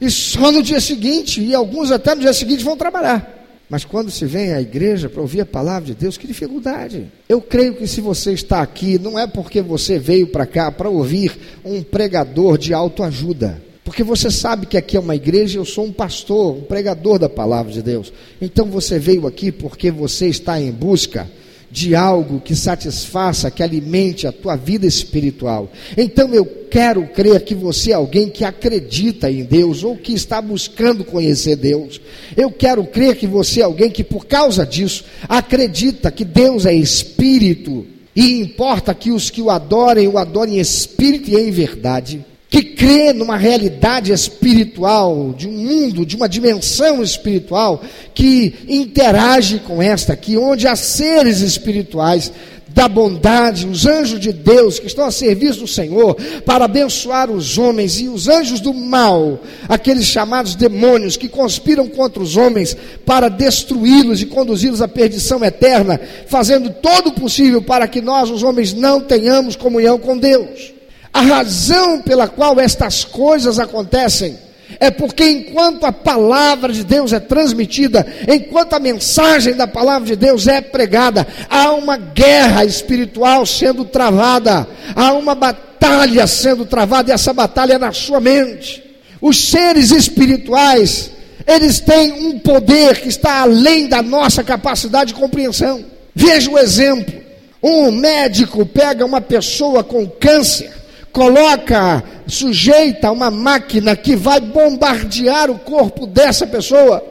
[0.00, 3.34] e só no dia seguinte, e alguns até no dia seguinte vão trabalhar.
[3.68, 7.10] Mas quando se vem à igreja para ouvir a palavra de Deus, que dificuldade.
[7.28, 10.88] Eu creio que se você está aqui, não é porque você veio para cá para
[10.88, 11.32] ouvir
[11.64, 13.62] um pregador de autoajuda.
[13.84, 17.28] Porque você sabe que aqui é uma igreja, eu sou um pastor, um pregador da
[17.28, 18.10] palavra de Deus.
[18.40, 21.30] Então você veio aqui porque você está em busca
[21.70, 25.70] de algo que satisfaça, que alimente a tua vida espiritual.
[25.96, 30.40] Então eu quero crer que você é alguém que acredita em Deus ou que está
[30.40, 32.00] buscando conhecer Deus.
[32.34, 36.72] Eu quero crer que você é alguém que por causa disso acredita que Deus é
[36.72, 37.84] espírito
[38.16, 42.62] e importa que os que o adorem o adorem em espírito e em verdade que
[42.62, 47.82] crê numa realidade espiritual, de um mundo, de uma dimensão espiritual,
[48.14, 52.30] que interage com esta aqui, onde há seres espirituais
[52.68, 56.14] da bondade, os anjos de Deus que estão a serviço do Senhor
[56.46, 62.22] para abençoar os homens e os anjos do mal, aqueles chamados demônios que conspiram contra
[62.22, 68.00] os homens para destruí-los e conduzi-los à perdição eterna, fazendo todo o possível para que
[68.00, 70.72] nós, os homens, não tenhamos comunhão com Deus.
[71.14, 74.36] A razão pela qual estas coisas acontecem
[74.80, 80.16] é porque enquanto a palavra de Deus é transmitida, enquanto a mensagem da palavra de
[80.16, 87.14] Deus é pregada, há uma guerra espiritual sendo travada, há uma batalha sendo travada, e
[87.14, 88.82] essa batalha é na sua mente.
[89.20, 91.12] Os seres espirituais,
[91.46, 95.84] eles têm um poder que está além da nossa capacidade de compreensão.
[96.12, 97.14] Veja o exemplo:
[97.62, 100.83] um médico pega uma pessoa com câncer
[101.14, 107.02] coloca, sujeita uma máquina que vai bombardear o corpo dessa pessoa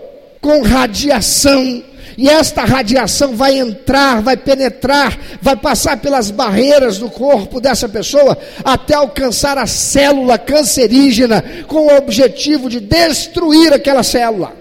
[0.42, 1.82] com radiação.
[2.16, 8.38] E esta radiação vai entrar, vai penetrar, vai passar pelas barreiras do corpo dessa pessoa
[8.64, 14.54] até alcançar a célula cancerígena com o objetivo de destruir aquela célula.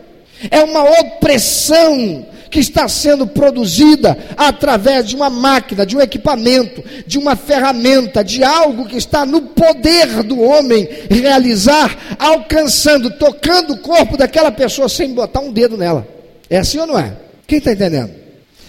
[0.50, 7.18] É uma opressão que está sendo produzida através de uma máquina, de um equipamento, de
[7.18, 14.18] uma ferramenta, de algo que está no poder do homem realizar, alcançando, tocando o corpo
[14.18, 16.06] daquela pessoa sem botar um dedo nela.
[16.50, 17.16] É assim ou não é?
[17.46, 18.10] Quem está entendendo?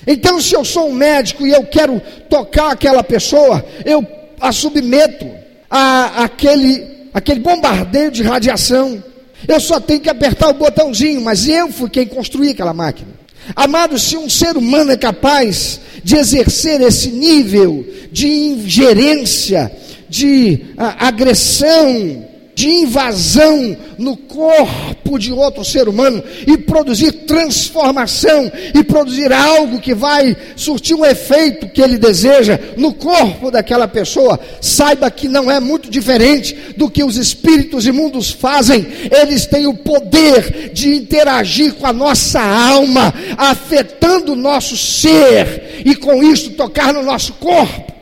[0.07, 4.07] Então, se eu sou um médico e eu quero tocar aquela pessoa, eu
[4.39, 5.29] a submeto
[5.69, 9.03] a aquele, aquele bombardeio de radiação.
[9.45, 13.22] Eu só tenho que apertar o botãozinho, mas eu fui quem construí aquela máquina.
[13.55, 19.71] Amados, se um ser humano é capaz de exercer esse nível de ingerência,
[20.09, 22.25] de a, ah, agressão
[22.55, 29.93] de invasão no corpo de outro ser humano e produzir transformação e produzir algo que
[29.93, 35.59] vai surtir um efeito que ele deseja no corpo daquela pessoa, saiba que não é
[35.59, 38.85] muito diferente do que os espíritos imundos fazem.
[39.11, 45.95] Eles têm o poder de interagir com a nossa alma, afetando o nosso ser e
[45.95, 47.93] com isso tocar no nosso corpo.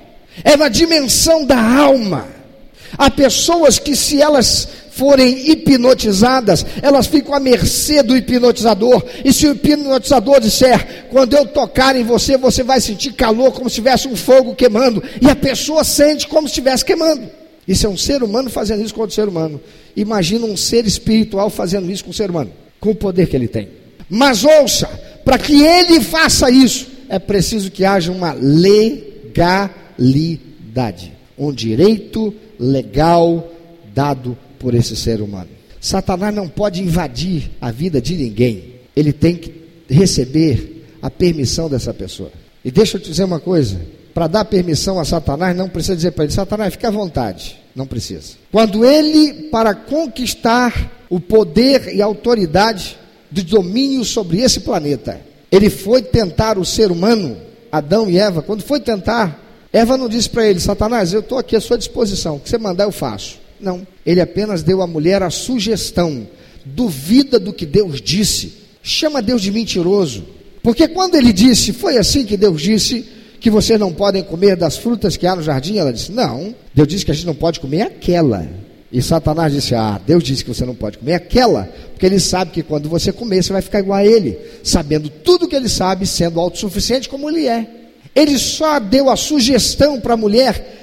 [0.44, 2.41] É na dimensão da alma.
[2.98, 9.04] Há pessoas que, se elas forem hipnotizadas, elas ficam à mercê do hipnotizador.
[9.24, 13.70] E se o hipnotizador disser, quando eu tocar em você, você vai sentir calor como
[13.70, 17.30] se tivesse um fogo queimando, e a pessoa sente como se estivesse queimando.
[17.68, 19.62] Isso é um ser humano fazendo isso com outro ser humano.
[19.96, 23.48] Imagina um ser espiritual fazendo isso com o ser humano, com o poder que ele
[23.48, 23.70] tem.
[24.10, 24.88] Mas ouça,
[25.24, 29.72] para que ele faça isso, é preciso que haja uma legalidade,
[31.38, 33.52] um direito legal
[33.94, 35.50] dado por esse ser humano.
[35.80, 38.76] Satanás não pode invadir a vida de ninguém.
[38.96, 39.52] Ele tem que
[39.90, 42.32] receber a permissão dessa pessoa.
[42.64, 43.82] E deixa eu te dizer uma coisa:
[44.14, 47.58] para dar permissão a Satanás, não precisa dizer para ele, Satanás, fica à vontade.
[47.76, 48.34] Não precisa.
[48.52, 52.98] Quando ele, para conquistar o poder e autoridade
[53.32, 55.20] de domínio sobre esse planeta,
[55.52, 57.38] ele foi tentar o ser humano,
[57.72, 59.42] Adão e Eva, quando foi tentar
[59.74, 62.58] Eva não disse para ele, Satanás, eu estou aqui à sua disposição, o que você
[62.58, 63.40] mandar eu faço.
[63.60, 66.28] Não, ele apenas deu à mulher a sugestão,
[66.66, 68.54] duvida do que Deus disse,
[68.84, 70.26] chama Deus de mentiroso,
[70.62, 73.06] porque quando ele disse, foi assim que Deus disse,
[73.42, 76.88] que vocês não podem comer das frutas que há no jardim, ela disse, não, Deus
[76.88, 78.48] disse que a gente não pode comer aquela.
[78.92, 82.52] E Satanás disse, ah, Deus disse que você não pode comer aquela, porque ele sabe
[82.52, 86.06] que quando você comer, você vai ficar igual a ele, sabendo tudo que ele sabe,
[86.06, 87.68] sendo autossuficiente como ele é.
[88.16, 90.80] Ele só deu a sugestão para a mulher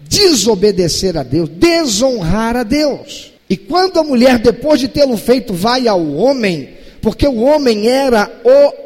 [0.00, 3.32] desobedecer a Deus, desonrar a Deus.
[3.48, 8.30] E quando a mulher, depois de tê-lo feito, vai ao homem, porque o homem era
[8.44, 8.82] o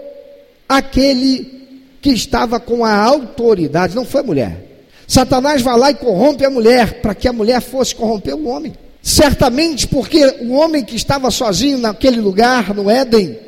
[0.68, 1.56] aquele
[2.00, 4.66] que estava com a autoridade, não foi a mulher.
[5.06, 8.72] Satanás vai lá e corrompe a mulher, para que a mulher fosse corromper o homem.
[9.02, 13.38] Certamente porque o homem que estava sozinho naquele lugar, no Éden,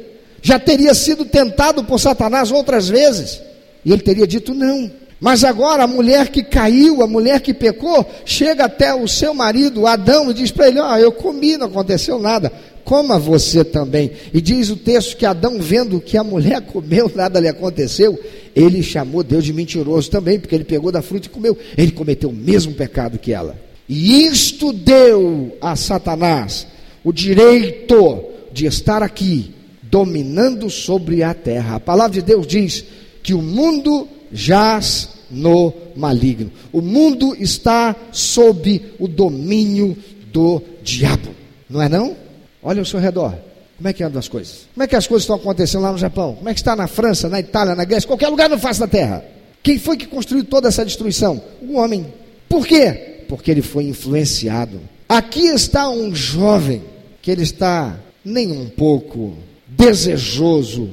[0.41, 3.41] já teria sido tentado por Satanás outras vezes.
[3.89, 4.91] E ele teria dito não.
[5.19, 9.87] Mas agora a mulher que caiu, a mulher que pecou, chega até o seu marido,
[9.87, 12.53] Adão, e diz para ele: Ah, eu comi, não aconteceu nada.
[12.85, 14.11] Coma você também.
[14.33, 18.19] E diz o texto que Adão, vendo que a mulher comeu, nada lhe aconteceu,
[18.55, 21.57] ele chamou Deus de mentiroso também, porque ele pegou da fruta e comeu.
[21.77, 23.59] Ele cometeu o mesmo pecado que ela.
[23.89, 26.67] E isto deu a Satanás
[27.03, 28.23] o direito
[28.53, 31.77] de estar aqui, dominando sobre a terra.
[31.77, 32.85] A palavra de Deus diz
[33.29, 36.51] que o mundo jaz no maligno.
[36.73, 39.95] O mundo está sob o domínio
[40.33, 41.35] do diabo.
[41.69, 42.17] Não é não?
[42.63, 43.35] Olha ao seu redor.
[43.77, 44.61] Como é que andam as coisas?
[44.73, 46.37] Como é que as coisas estão acontecendo lá no Japão?
[46.37, 48.89] Como é que está na França, na Itália, na Grécia, qualquer lugar no face da
[48.89, 49.23] terra?
[49.63, 51.39] Quem foi que construiu toda essa destruição?
[51.61, 52.07] O homem.
[52.49, 53.25] Por quê?
[53.29, 54.81] Porque ele foi influenciado.
[55.07, 56.83] Aqui está um jovem
[57.21, 59.35] que ele está nem um pouco
[59.67, 60.89] desejoso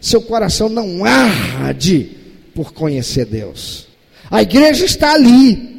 [0.00, 2.10] seu coração não arde
[2.54, 3.86] por conhecer Deus.
[4.30, 5.76] A igreja está ali.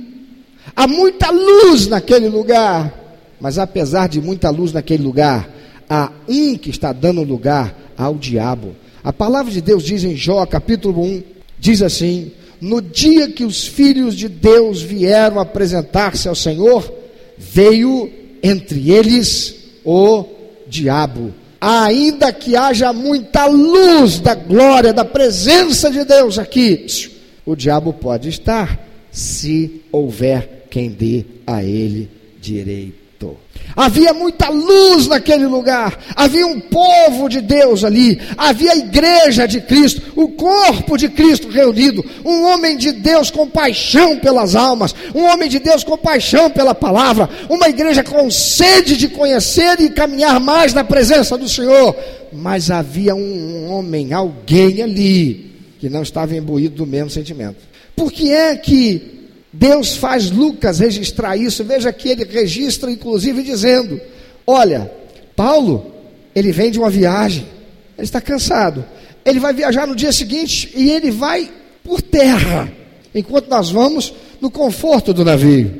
[0.75, 2.93] Há muita luz naquele lugar.
[3.39, 5.49] Mas apesar de muita luz naquele lugar,
[5.89, 8.75] há um que está dando lugar ao diabo.
[9.03, 11.23] A palavra de Deus diz em Jó, capítulo 1,
[11.57, 16.93] diz assim: No dia que os filhos de Deus vieram apresentar-se ao Senhor,
[17.37, 18.11] veio
[18.43, 19.55] entre eles
[19.85, 20.25] o
[20.67, 26.85] diabo ainda que haja muita luz da glória, da presença de Deus aqui,
[27.45, 28.79] o diabo pode estar,
[29.11, 32.98] se houver quem dê a ele direito.
[33.75, 39.61] Havia muita luz naquele lugar, havia um povo de Deus ali, havia a igreja de
[39.61, 45.23] Cristo, o corpo de Cristo reunido, um homem de Deus com paixão pelas almas, um
[45.23, 50.39] homem de Deus com paixão pela palavra, uma igreja com sede de conhecer e caminhar
[50.39, 51.95] mais na presença do Senhor.
[52.33, 57.57] Mas havia um homem, alguém ali, que não estava imbuído do mesmo sentimento.
[57.95, 59.18] Por que é que
[59.51, 61.63] Deus faz Lucas registrar isso.
[61.63, 63.99] Veja que ele registra, inclusive, dizendo:
[64.45, 64.91] Olha,
[65.35, 65.91] Paulo,
[66.35, 67.45] ele vem de uma viagem,
[67.97, 68.85] ele está cansado.
[69.25, 71.51] Ele vai viajar no dia seguinte e ele vai
[71.83, 72.71] por terra,
[73.13, 75.73] enquanto nós vamos no conforto do navio.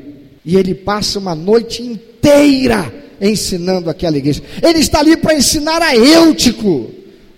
[0.43, 4.41] E ele passa uma noite inteira ensinando aquela igreja.
[4.62, 6.89] Ele está ali para ensinar a Eutico,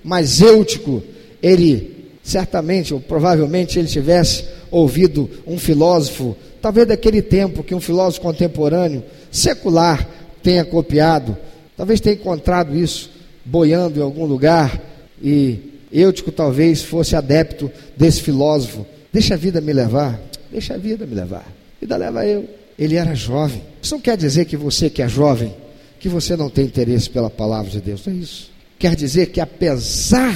[0.04, 1.04] mas Eutico,
[1.42, 1.92] ele
[2.24, 9.04] certamente ou provavelmente ele tivesse ouvido um filósofo, talvez daquele tempo, que um filósofo contemporâneo,
[9.30, 10.08] secular,
[10.42, 11.38] tenha copiado,
[11.78, 13.12] talvez tenha encontrado isso
[13.46, 14.82] boiando em algum lugar
[15.22, 15.60] e
[15.92, 18.86] Eutico talvez fosse adepto desse filósofo.
[19.12, 20.20] Deixa a vida me levar,
[20.52, 21.46] deixa a vida me levar.
[21.80, 22.48] Vida leva eu.
[22.80, 23.62] Ele era jovem.
[23.82, 25.54] Isso não quer dizer que você que é jovem,
[26.00, 28.06] que você não tem interesse pela palavra de Deus.
[28.06, 28.50] Não é isso.
[28.80, 30.36] Quer dizer que apesar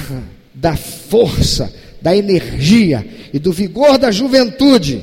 [0.54, 5.02] da força, da energia e do vigor da juventude,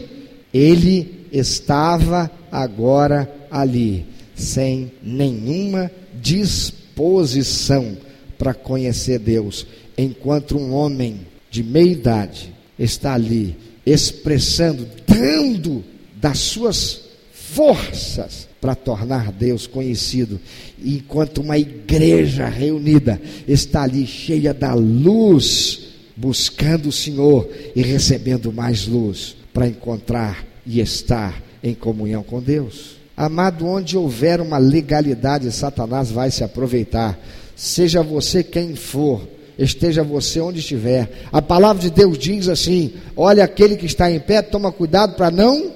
[0.53, 7.97] ele estava agora ali, sem nenhuma disposição
[8.37, 9.65] para conhecer Deus,
[9.97, 15.83] enquanto um homem de meia idade está ali expressando, dando
[16.15, 17.01] das suas
[17.31, 20.39] forças para tornar Deus conhecido,
[20.83, 28.87] enquanto uma igreja reunida está ali cheia da luz, buscando o Senhor e recebendo mais
[28.87, 32.97] luz para encontrar e estar em comunhão com Deus.
[33.15, 37.19] Amado, onde houver uma legalidade, Satanás vai se aproveitar.
[37.55, 41.27] Seja você quem for, esteja você onde estiver.
[41.31, 45.29] A palavra de Deus diz assim: olha, aquele que está em pé, toma cuidado para
[45.29, 45.71] não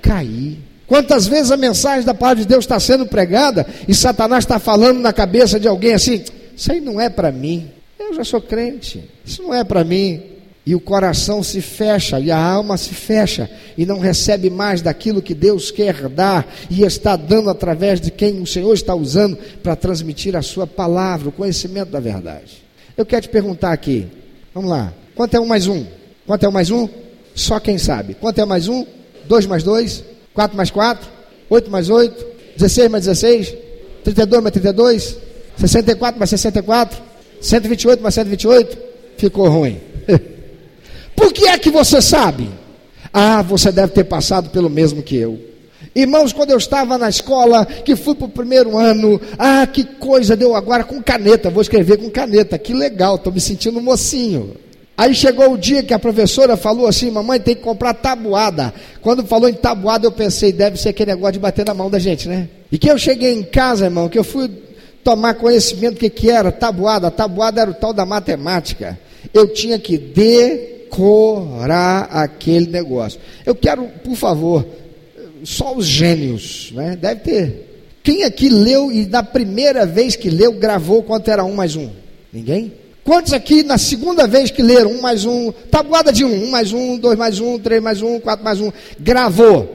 [0.00, 0.58] cair.
[0.86, 5.00] Quantas vezes a mensagem da palavra de Deus está sendo pregada e Satanás está falando
[5.00, 6.22] na cabeça de alguém assim:
[6.56, 7.68] Isso aí não é para mim.
[7.98, 9.02] Eu já sou crente.
[9.24, 10.22] Isso não é para mim.
[10.64, 15.22] E o coração se fecha, e a alma se fecha, e não recebe mais daquilo
[15.22, 19.76] que Deus quer dar, e está dando através de quem o Senhor está usando para
[19.76, 22.64] transmitir a sua palavra, o conhecimento da verdade.
[22.96, 24.08] Eu quero te perguntar aqui,
[24.52, 25.86] vamos lá, quanto é um mais um?
[26.26, 26.88] Quanto é um mais um?
[27.32, 28.14] Só quem sabe.
[28.14, 28.84] Quanto é mais um?
[29.28, 30.02] Dois mais dois?
[30.34, 31.08] 4 mais 4,
[31.48, 33.54] 8 mais 8, 16 mais 16,
[34.02, 35.16] 32 mais 32,
[35.56, 37.05] 64 mais 64,
[37.40, 38.78] 128 mais 128,
[39.16, 39.80] ficou ruim.
[41.14, 42.48] Por que é que você sabe?
[43.12, 45.38] Ah, você deve ter passado pelo mesmo que eu.
[45.94, 50.36] Irmãos, quando eu estava na escola, que fui para o primeiro ano, ah, que coisa,
[50.36, 54.54] deu agora com caneta, vou escrever com caneta, que legal, estou me sentindo mocinho.
[54.96, 58.72] Aí chegou o dia que a professora falou assim: Mamãe tem que comprar tabuada.
[59.02, 61.98] Quando falou em tabuada, eu pensei: deve ser aquele negócio de bater na mão da
[61.98, 62.48] gente, né?
[62.72, 64.50] E que eu cheguei em casa, irmão, que eu fui
[65.06, 67.06] tomar conhecimento do que, era tabuada.
[67.06, 68.98] A tabuada era o tal da matemática.
[69.32, 71.28] Eu tinha que decorar
[72.10, 73.20] aquele negócio.
[73.44, 74.66] Eu quero, por favor,
[75.44, 76.98] só os gênios, né?
[77.00, 77.84] Deve ter.
[78.02, 81.88] Quem aqui leu e na primeira vez que leu, gravou quanto era um mais um?
[82.32, 82.72] Ninguém?
[83.04, 86.72] Quantos aqui na segunda vez que leram um mais um, tabuada de um, um mais
[86.72, 89.72] um, dois mais um, três mais um, quatro mais um, gravou?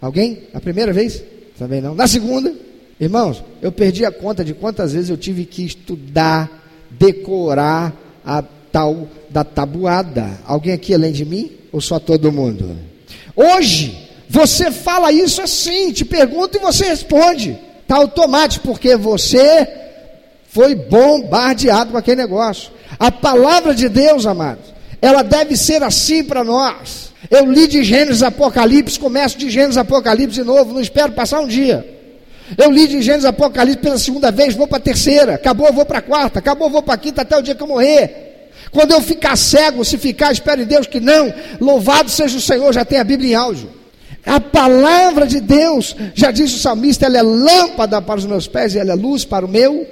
[0.00, 0.44] Alguém?
[0.54, 1.22] Na primeira vez?
[1.58, 1.94] Também não.
[1.94, 2.69] Na segunda?
[3.00, 6.50] Irmãos, eu perdi a conta de quantas vezes eu tive que estudar,
[6.90, 10.38] decorar a tal da tabuada.
[10.44, 11.50] Alguém aqui além de mim?
[11.72, 12.76] Ou só todo mundo?
[13.34, 17.58] Hoje, você fala isso assim, te pergunta e você responde.
[17.80, 19.66] Está automático, porque você
[20.48, 22.70] foi bombardeado com aquele negócio.
[22.98, 27.12] A palavra de Deus, amados, ela deve ser assim para nós.
[27.30, 31.46] Eu li de Gênesis Apocalipse, começo de Gênesis Apocalipse de novo, não espero passar um
[31.46, 31.99] dia.
[32.56, 35.98] Eu li de Gênesis Apocalipse pela segunda vez, vou para a terceira, acabou, vou para
[35.98, 38.50] a quarta, acabou, vou para a quinta, até o dia que eu morrer.
[38.70, 41.32] Quando eu ficar cego, se ficar, espero em Deus que não.
[41.60, 43.70] Louvado seja o Senhor, já tem a Bíblia em áudio.
[44.24, 48.74] A palavra de Deus, já disse o salmista, ela é lâmpada para os meus pés
[48.74, 49.86] e ela é luz para o meu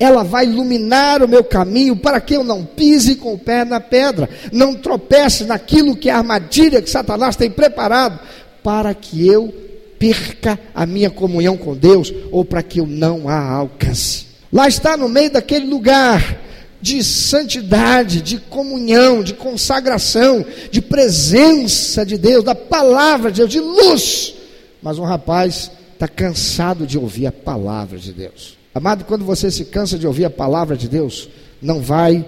[0.00, 3.80] ela vai iluminar o meu caminho para que eu não pise com o pé na
[3.80, 8.18] pedra, não tropece naquilo que é a armadilha que Satanás tem preparado
[8.62, 9.54] para que eu
[9.98, 14.26] perca a minha comunhão com Deus ou para que eu não a alcance.
[14.52, 16.40] Lá está no meio daquele lugar
[16.80, 23.60] de santidade, de comunhão, de consagração, de presença de Deus, da palavra de Deus, de
[23.60, 24.34] luz.
[24.82, 28.56] Mas um rapaz está cansado de ouvir a palavra de Deus.
[28.74, 31.28] Amado, quando você se cansa de ouvir a palavra de Deus,
[31.62, 32.24] não vai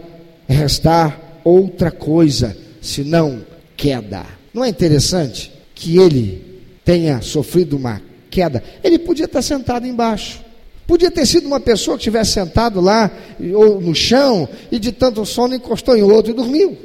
[0.48, 3.44] restar outra coisa senão
[3.76, 4.24] queda.
[4.52, 6.47] Não é interessante que ele
[6.88, 8.64] tenha sofrido uma queda?
[8.83, 10.40] Ele podia estar sentado embaixo.
[10.87, 13.11] Podia ter sido uma pessoa que estivesse sentado lá
[13.55, 16.79] ou no chão e de tanto sono encostou em outro e dormiu.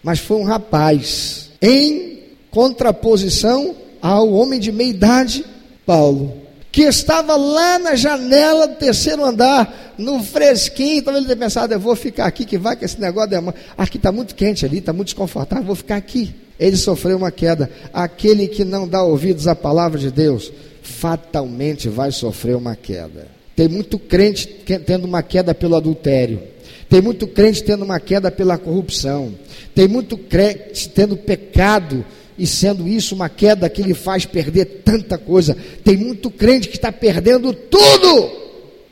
[0.00, 2.20] Mas foi um rapaz em
[2.52, 5.44] contraposição ao homem de meia idade,
[5.84, 11.72] Paulo que estava lá na janela do terceiro andar, no fresquinho, talvez ele tenha pensado,
[11.72, 13.54] eu vou ficar aqui, que vai que esse negócio é...
[13.76, 16.34] Aqui está muito quente ali, está muito desconfortável, vou ficar aqui.
[16.58, 17.70] Ele sofreu uma queda.
[17.92, 20.52] Aquele que não dá ouvidos à palavra de Deus,
[20.82, 23.28] fatalmente vai sofrer uma queda.
[23.56, 24.46] Tem muito crente
[24.86, 26.42] tendo uma queda pelo adultério.
[26.88, 29.34] Tem muito crente tendo uma queda pela corrupção.
[29.74, 32.04] Tem muito crente tendo pecado
[32.38, 35.56] e sendo isso uma queda que lhe faz perder tanta coisa.
[35.82, 38.30] Tem muito crente que está perdendo tudo,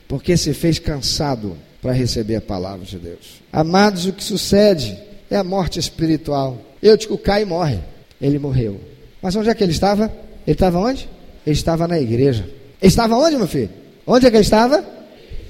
[0.07, 3.41] porque se fez cansado para receber a palavra de Deus.
[3.51, 4.97] Amados, o que sucede
[5.31, 6.57] é a morte espiritual.
[6.83, 7.79] Eutico cai e morre.
[8.21, 8.79] Ele morreu.
[9.21, 10.11] Mas onde é que ele estava?
[10.45, 11.07] Ele estava onde?
[11.45, 12.43] Ele estava na igreja.
[12.81, 13.69] Ele estava onde, meu filho?
[14.05, 14.83] Onde é que ele estava?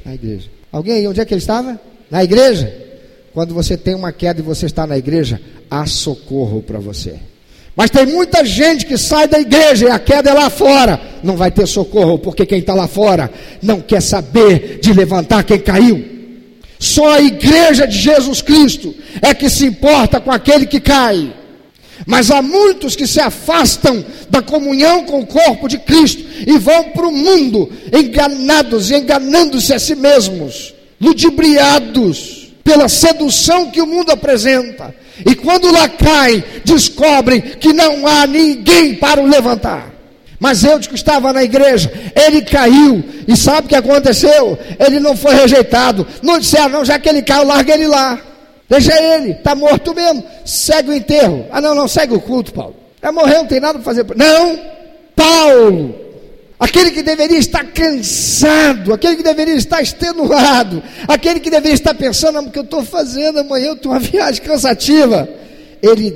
[0.06, 0.50] Na igreja.
[0.72, 1.80] Alguém aí, onde é que ele estava?
[2.10, 2.86] Na igreja.
[3.34, 7.20] Quando você tem uma queda e você está na igreja, há socorro para você.
[7.78, 11.00] Mas tem muita gente que sai da igreja e a queda é lá fora.
[11.24, 15.60] Não vai ter socorro, porque quem está lá fora não quer saber de levantar quem
[15.60, 16.04] caiu.
[16.80, 21.32] Só a igreja de Jesus Cristo é que se importa com aquele que cai.
[22.08, 26.86] Mas há muitos que se afastam da comunhão com o corpo de Cristo e vão
[26.86, 34.12] para o mundo enganados e enganando-se a si mesmos, ludibriados pela sedução que o mundo
[34.12, 39.94] apresenta e quando lá caem, descobrem que não há ninguém para o levantar.
[40.40, 44.58] Mas eu que estava na igreja, ele caiu, e sabe o que aconteceu?
[44.80, 46.06] Ele não foi rejeitado.
[46.22, 48.20] Não disseram, não, já que ele caiu, larga ele lá.
[48.70, 50.24] Deixa ele, está morto mesmo.
[50.46, 51.48] Segue o enterro.
[51.52, 52.76] Ah, não, não, segue o culto, Paulo.
[53.02, 54.06] Já morreu, não tem nada para fazer.
[54.16, 54.60] Não,
[55.16, 56.07] Paulo
[56.60, 62.40] aquele que deveria estar cansado, aquele que deveria estar extenuado, aquele que deveria estar pensando,
[62.40, 65.30] o que eu estou fazendo amanhã, eu estou uma viagem cansativa,
[65.82, 66.16] ele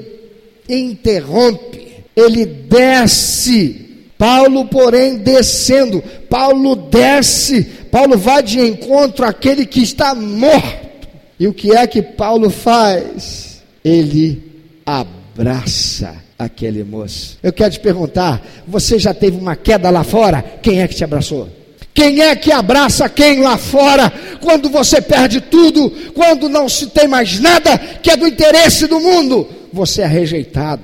[0.67, 3.87] interrompe, ele desce.
[4.17, 11.07] Paulo, porém, descendo, Paulo desce, Paulo vai de encontro àquele que está morto.
[11.39, 13.63] E o que é que Paulo faz?
[13.83, 14.43] Ele
[14.85, 16.15] abraça
[16.45, 17.37] aquele moço.
[17.41, 20.41] Eu quero te perguntar: você já teve uma queda lá fora?
[20.61, 21.49] Quem é que te abraçou?
[21.93, 27.07] Quem é que abraça quem lá fora quando você perde tudo, quando não se tem
[27.07, 29.47] mais nada que é do interesse do mundo?
[29.73, 30.83] Você é rejeitado,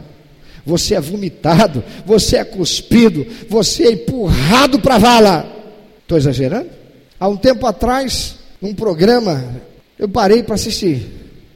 [0.65, 5.57] você é vomitado, você é cuspido, você é empurrado para a vala.
[6.01, 6.69] Estou exagerando?
[7.19, 9.43] Há um tempo atrás, num programa,
[9.97, 11.05] eu parei para assistir.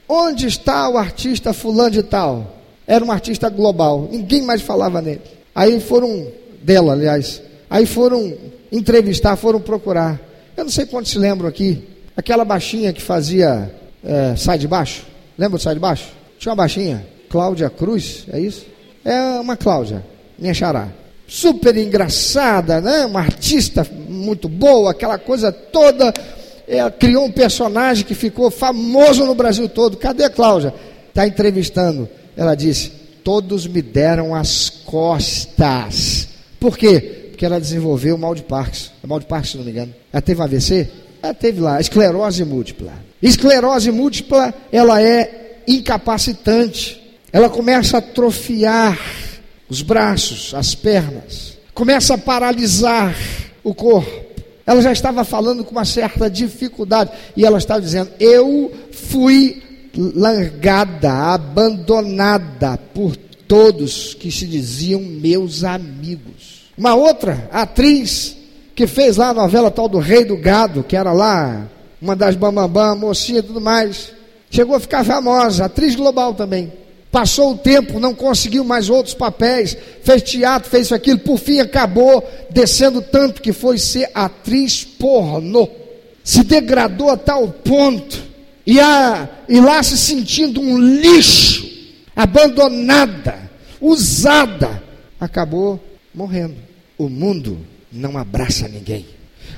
[0.08, 2.61] Onde está o artista fulano de tal?
[2.86, 5.20] Era uma artista global, ninguém mais falava nele.
[5.54, 6.26] Aí foram,
[6.62, 8.34] dela, aliás, aí foram
[8.70, 10.20] entrevistar, foram procurar.
[10.56, 13.72] Eu não sei quantos se lembram aqui, aquela baixinha que fazia
[14.04, 15.04] é, Sai de Baixo.
[15.38, 16.08] Lembra do Sai de Baixo?
[16.38, 18.66] Tinha uma baixinha, Cláudia Cruz, é isso?
[19.04, 20.04] É uma Cláudia,
[20.38, 20.88] minha xará.
[21.26, 23.06] Super engraçada, né?
[23.06, 26.12] Uma artista muito boa, aquela coisa toda.
[26.68, 29.96] Ela criou um personagem que ficou famoso no Brasil todo.
[29.96, 30.74] Cadê a Cláudia?
[31.08, 32.90] Está entrevistando ela disse:
[33.24, 36.28] Todos me deram as costas.
[36.58, 37.28] Por quê?
[37.30, 38.90] Porque ela desenvolveu mal de Parkinson.
[39.02, 39.94] É mal de Parkinson, se não me engano.
[40.12, 40.88] Ela teve AVC?
[41.22, 42.92] Ela teve lá, esclerose múltipla.
[43.22, 47.00] Esclerose múltipla, ela é incapacitante.
[47.32, 48.98] Ela começa a atrofiar
[49.68, 51.56] os braços, as pernas.
[51.72, 53.16] Começa a paralisar
[53.64, 54.10] o corpo.
[54.66, 57.10] Ela já estava falando com uma certa dificuldade.
[57.36, 59.62] E ela estava dizendo: Eu fui
[59.96, 66.62] largada, abandonada por todos que se diziam meus amigos.
[66.76, 68.36] Uma outra atriz
[68.74, 71.68] que fez lá a novela tal do Rei do Gado, que era lá
[72.00, 74.12] uma das bambambam, mocinha e tudo mais,
[74.50, 76.72] chegou a ficar famosa, atriz global também.
[77.10, 81.60] Passou o tempo, não conseguiu mais outros papéis, fez teatro, fez isso aquilo, por fim
[81.60, 85.68] acabou descendo tanto que foi ser atriz pornô.
[86.24, 88.31] Se degradou a tal ponto
[88.66, 91.68] e, a, e lá se sentindo um lixo,
[92.14, 93.50] abandonada,
[93.80, 94.82] usada,
[95.18, 95.80] acabou
[96.14, 96.56] morrendo.
[96.96, 97.58] O mundo
[97.92, 99.06] não abraça ninguém.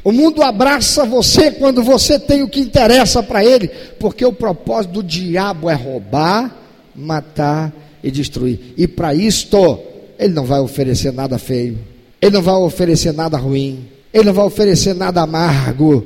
[0.02, 4.92] O mundo abraça você quando você tem o que interessa para ele, porque o propósito
[4.92, 6.54] do diabo é roubar,
[6.94, 8.74] matar e destruir.
[8.76, 9.78] E para isto,
[10.18, 11.78] ele não vai oferecer nada feio,
[12.20, 16.04] ele não vai oferecer nada ruim, ele não vai oferecer nada amargo,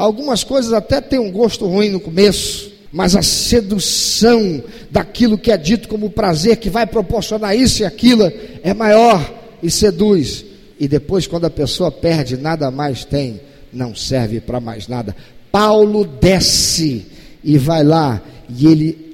[0.00, 5.58] Algumas coisas até têm um gosto ruim no começo, mas a sedução daquilo que é
[5.58, 8.32] dito como prazer, que vai proporcionar isso e aquilo,
[8.62, 9.30] é maior
[9.62, 10.42] e seduz.
[10.78, 15.14] E depois, quando a pessoa perde, nada mais tem, não serve para mais nada.
[15.52, 17.04] Paulo desce
[17.44, 19.12] e vai lá, e ele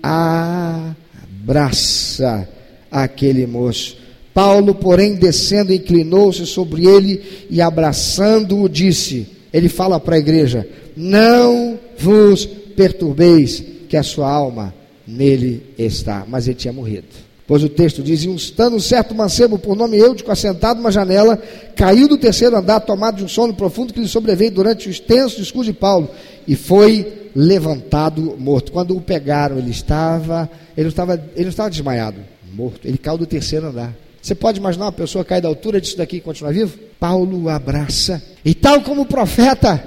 [1.51, 2.49] abraça
[2.89, 3.97] aquele moço.
[4.33, 11.79] Paulo, porém, descendo, inclinou-se sobre ele e abraçando-o, disse: ele fala para a igreja: Não
[11.99, 14.75] vos perturbeis, que a sua alma
[15.07, 16.27] nele está.
[16.29, 17.07] Mas ele tinha morrido.
[17.47, 21.43] Pois o texto diz: E estando um certo mancebo por nome Eutico, assentado numa janela,
[21.75, 25.41] caiu do terceiro andar, tomado de um sono profundo que lhe sobreveio durante o extenso
[25.41, 26.11] discurso de Paulo,
[26.47, 28.71] e foi levantado morto.
[28.71, 32.19] Quando o pegaram, ele estava, ele estava, ele não estava desmaiado,
[32.53, 32.87] morto.
[32.87, 33.95] Ele caiu do terceiro andar.
[34.27, 36.77] Você pode imaginar uma pessoa cair da altura disso daqui e continuar vivo?
[36.99, 38.21] Paulo abraça.
[38.45, 39.81] E tal como o profeta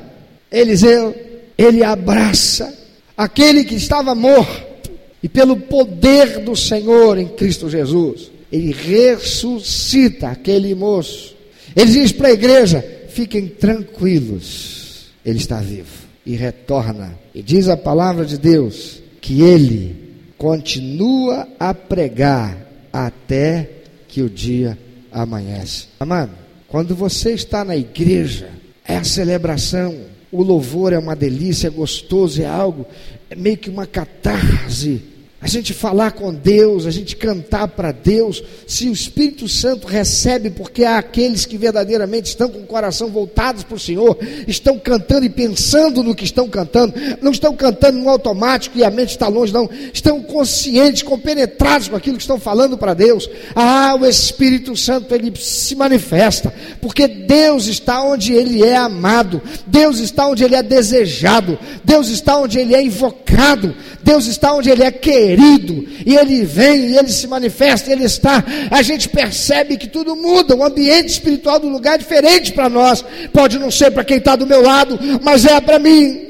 [0.49, 1.13] Eliseu,
[1.57, 2.73] ele abraça
[3.17, 4.91] aquele que estava morto.
[5.21, 11.35] E pelo poder do Senhor em Cristo Jesus, ele ressuscita aquele moço.
[11.75, 16.07] Ele diz para a igreja: fiquem tranquilos, ele está vivo.
[16.25, 17.13] E retorna.
[17.35, 19.97] E diz a palavra de Deus que ele
[20.37, 22.57] continua a pregar
[22.93, 23.78] até
[24.10, 24.78] que o dia
[25.12, 25.88] amanhece.
[25.99, 26.32] Amado,
[26.68, 28.49] quando você está na igreja,
[28.86, 29.95] é a celebração,
[30.32, 32.86] o louvor é uma delícia, é gostoso, é algo,
[33.30, 35.01] é meio que uma catarse
[35.41, 40.49] a gente falar com Deus, a gente cantar para Deus, se o Espírito Santo recebe,
[40.49, 45.25] porque há aqueles que verdadeiramente estão com o coração voltados para o Senhor, estão cantando
[45.25, 49.29] e pensando no que estão cantando, não estão cantando no automático e a mente está
[49.29, 53.29] longe, não, estão conscientes, compenetrados com aquilo que estão falando para Deus.
[53.55, 59.99] Ah, o Espírito Santo ele se manifesta, porque Deus está onde ele é amado, Deus
[59.99, 63.73] está onde ele é desejado, Deus está onde ele é invocado,
[64.03, 67.93] Deus está onde ele é querido querido, e ele vem, e ele se manifesta, e
[67.93, 68.43] ele está.
[68.71, 73.05] A gente percebe que tudo muda, o ambiente espiritual do lugar é diferente para nós.
[73.32, 76.27] Pode não ser para quem está do meu lado, mas é para mim.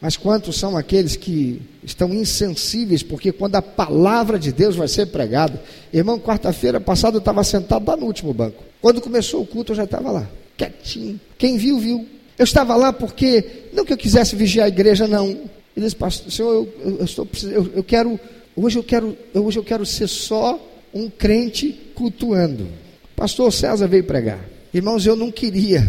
[0.00, 5.06] Mas quantos são aqueles que estão insensíveis, porque quando a palavra de Deus vai ser
[5.06, 5.62] pregada,
[5.92, 8.64] irmão, quarta-feira passada eu estava sentado lá no último banco.
[8.80, 11.20] Quando começou o culto, eu já estava lá, quietinho.
[11.38, 12.06] Quem viu, viu.
[12.36, 15.38] Eu estava lá porque, não que eu quisesse vigiar a igreja, não.
[15.76, 18.18] Ele disse, pastor, senhor, eu, eu, eu estou eu, eu quero,
[18.54, 20.60] hoje eu quero, hoje eu quero ser só
[20.92, 22.68] um crente cultuando.
[23.16, 24.40] Pastor César veio pregar.
[24.74, 25.86] Irmãos, eu não queria,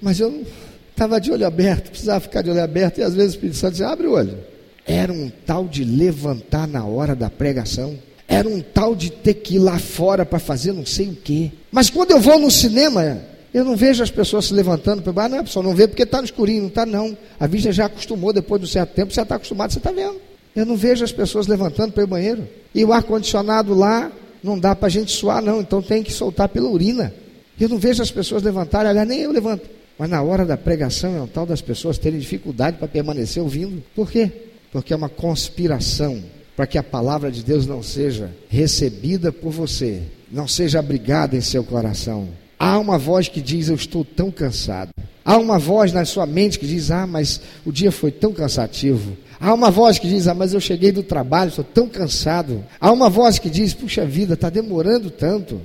[0.00, 0.44] mas eu
[0.90, 3.72] estava de olho aberto, precisava ficar de olho aberto, e às vezes o Espírito Santo
[3.72, 4.38] dizia, abre o olho.
[4.86, 7.98] Era um tal de levantar na hora da pregação.
[8.28, 11.50] Era um tal de ter que ir lá fora para fazer não sei o quê.
[11.70, 13.20] Mas quando eu vou no cinema,
[13.54, 16.18] eu não vejo as pessoas se levantando para ah, não, a não vê porque está
[16.18, 17.16] no escurinho, não está não.
[17.38, 20.16] A vista já acostumou, depois de um certo tempo, você está acostumado, você está vendo.
[20.56, 22.48] Eu não vejo as pessoas levantando para o banheiro.
[22.74, 24.10] E o ar-condicionado lá
[24.42, 27.14] não dá para a gente suar, não, então tem que soltar pela urina.
[27.58, 29.70] Eu não vejo as pessoas levantarem, aliás, nem eu levanto.
[29.96, 33.84] Mas na hora da pregação é um tal das pessoas terem dificuldade para permanecer ouvindo.
[33.94, 34.32] Por quê?
[34.72, 36.20] Porque é uma conspiração
[36.56, 41.40] para que a palavra de Deus não seja recebida por você, não seja abrigada em
[41.40, 42.28] seu coração.
[42.64, 44.88] Há uma voz que diz: Eu estou tão cansado.
[45.22, 49.18] Há uma voz na sua mente que diz: Ah, mas o dia foi tão cansativo.
[49.38, 52.64] Há uma voz que diz: Ah, mas eu cheguei do trabalho, estou tão cansado.
[52.80, 55.60] Há uma voz que diz: Puxa vida, está demorando tanto.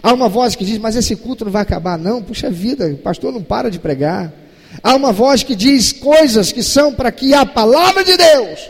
[0.00, 2.22] Há uma voz que diz: Mas esse culto não vai acabar, não.
[2.22, 4.32] Puxa vida, o pastor não para de pregar.
[4.80, 8.60] Há uma voz que diz coisas que são para que a palavra de Deus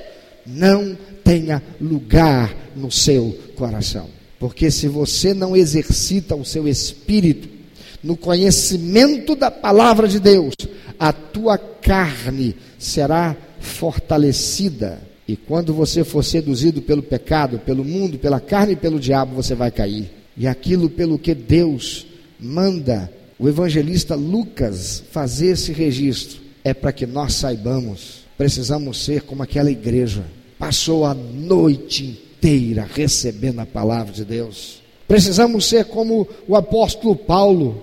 [0.46, 4.08] não tenha lugar no seu coração.
[4.40, 7.53] Porque se você não exercita o seu espírito,
[8.04, 10.54] no conhecimento da palavra de Deus,
[10.98, 15.00] a tua carne será fortalecida.
[15.26, 19.54] E quando você for seduzido pelo pecado, pelo mundo, pela carne e pelo diabo, você
[19.54, 20.10] vai cair.
[20.36, 22.06] E aquilo pelo que Deus
[22.38, 29.42] manda o evangelista Lucas fazer esse registro é para que nós saibamos, precisamos ser como
[29.42, 30.24] aquela igreja,
[30.58, 34.82] passou a noite inteira recebendo a palavra de Deus.
[35.08, 37.82] Precisamos ser como o apóstolo Paulo,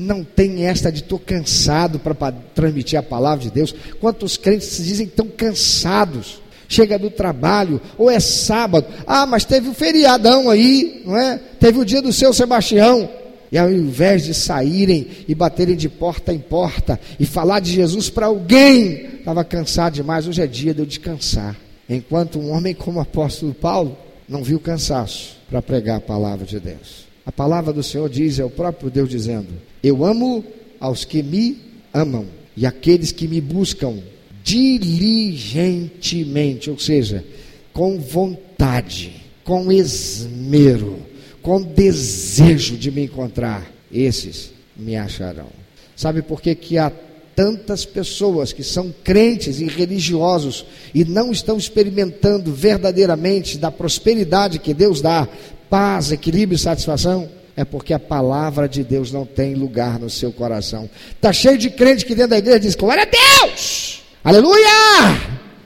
[0.00, 3.74] não tem esta de estou cansado para transmitir a palavra de Deus.
[4.00, 6.40] Quantos crentes se dizem tão cansados?
[6.68, 11.38] Chega do trabalho, ou é sábado, ah, mas teve o um feriadão aí, não é?
[11.58, 13.10] Teve o dia do seu Sebastião.
[13.50, 18.08] E ao invés de saírem e baterem de porta em porta e falar de Jesus
[18.08, 20.28] para alguém, estava cansado demais.
[20.28, 21.56] Hoje é dia de eu descansar.
[21.88, 23.98] Enquanto um homem como o apóstolo Paulo
[24.28, 27.09] não viu cansaço para pregar a palavra de Deus.
[27.24, 29.48] A palavra do Senhor diz, é o próprio Deus dizendo:
[29.82, 30.44] eu amo
[30.78, 31.58] aos que me
[31.92, 33.98] amam e aqueles que me buscam
[34.42, 37.24] diligentemente, ou seja,
[37.72, 39.12] com vontade,
[39.44, 40.98] com esmero,
[41.42, 45.48] com desejo de me encontrar, esses me acharão.
[45.96, 46.90] Sabe por que, que há
[47.36, 50.64] tantas pessoas que são crentes e religiosos
[50.94, 55.26] e não estão experimentando verdadeiramente da prosperidade que Deus dá,
[55.70, 57.28] paz, equilíbrio e satisfação?
[57.56, 60.88] é porque a palavra de Deus não tem lugar no seu coração.
[61.14, 64.02] Está cheio de crente que dentro da igreja diz: Glória a Deus!
[64.24, 65.20] Aleluia!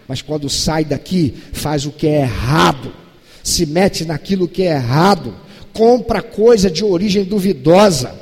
[0.08, 2.92] Mas quando sai daqui, faz o que é errado,
[3.44, 5.34] se mete naquilo que é errado,
[5.72, 8.14] compra coisa de origem duvidosa,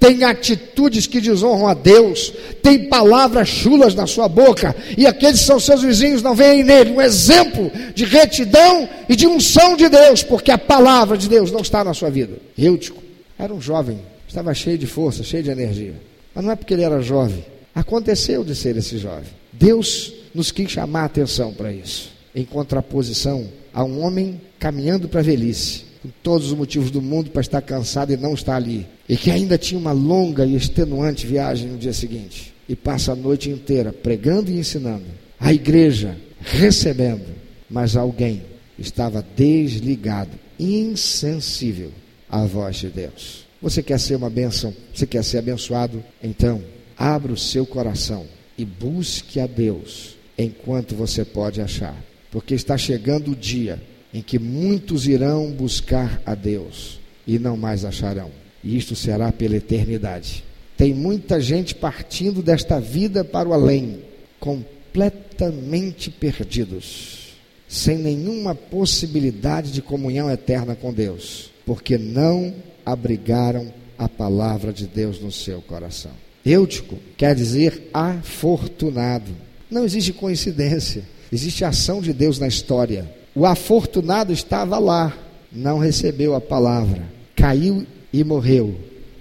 [0.00, 2.32] tem atitudes que desonram a Deus,
[2.62, 6.92] tem palavras chulas na sua boca, e aqueles que são seus vizinhos não veem nele.
[6.92, 11.60] Um exemplo de retidão e de unção de Deus, porque a palavra de Deus não
[11.60, 12.38] está na sua vida.
[12.56, 13.02] Eutico
[13.38, 15.94] era um jovem, estava cheio de força, cheio de energia,
[16.34, 17.44] mas não é porque ele era jovem,
[17.74, 19.28] aconteceu de ser esse jovem.
[19.52, 25.20] Deus nos quis chamar a atenção para isso, em contraposição a um homem caminhando para
[25.20, 28.86] a velhice, com todos os motivos do mundo para estar cansado e não estar ali,
[29.08, 33.16] e que ainda tinha uma longa e extenuante viagem no dia seguinte, e passa a
[33.16, 35.04] noite inteira pregando e ensinando,
[35.38, 37.26] a igreja recebendo,
[37.68, 38.42] mas alguém
[38.78, 41.92] estava desligado, insensível
[42.28, 43.46] à voz de Deus.
[43.60, 44.74] Você quer ser uma bênção?
[44.94, 46.02] Você quer ser abençoado?
[46.22, 46.62] Então,
[46.96, 48.26] abra o seu coração
[48.56, 51.94] e busque a Deus enquanto você pode achar,
[52.30, 53.82] porque está chegando o dia
[54.12, 58.30] em que muitos irão buscar a Deus e não mais acharão.
[58.62, 60.44] E isto será pela eternidade.
[60.76, 64.00] Tem muita gente partindo desta vida para o além,
[64.38, 67.34] completamente perdidos,
[67.68, 72.54] sem nenhuma possibilidade de comunhão eterna com Deus, porque não
[72.84, 76.12] abrigaram a palavra de Deus no seu coração.
[76.44, 79.30] Eutico quer dizer afortunado.
[79.70, 83.19] Não existe coincidência, existe ação de Deus na história.
[83.34, 85.16] O afortunado estava lá,
[85.52, 87.02] não recebeu a palavra,
[87.36, 88.74] caiu e morreu.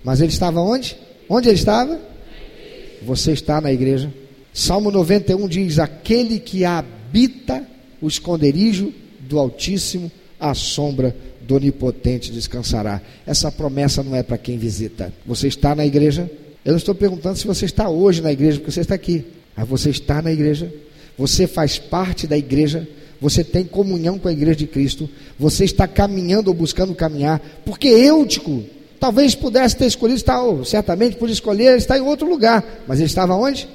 [0.04, 0.98] Mas ele estava onde?
[1.28, 2.00] Onde ele estava?
[3.04, 4.12] Você está na igreja.
[4.54, 7.64] Salmo 91 diz: Aquele que habita
[8.02, 13.02] o esconderijo do Altíssimo, a sombra do Onipotente descansará.
[13.26, 15.14] Essa promessa não é para quem visita.
[15.26, 16.30] Você está na igreja?
[16.64, 19.26] Eu não estou perguntando se você está hoje na igreja, porque você está aqui.
[19.56, 20.72] Mas você está na igreja,
[21.18, 22.88] você faz parte da igreja,
[23.22, 27.88] você tem comunhão com a igreja de Cristo, você está caminhando ou buscando caminhar, porque
[27.88, 28.64] Eutico
[29.00, 33.36] talvez pudesse ter escolhido ou certamente por escolher estar em outro lugar, mas ele estava
[33.36, 33.68] onde?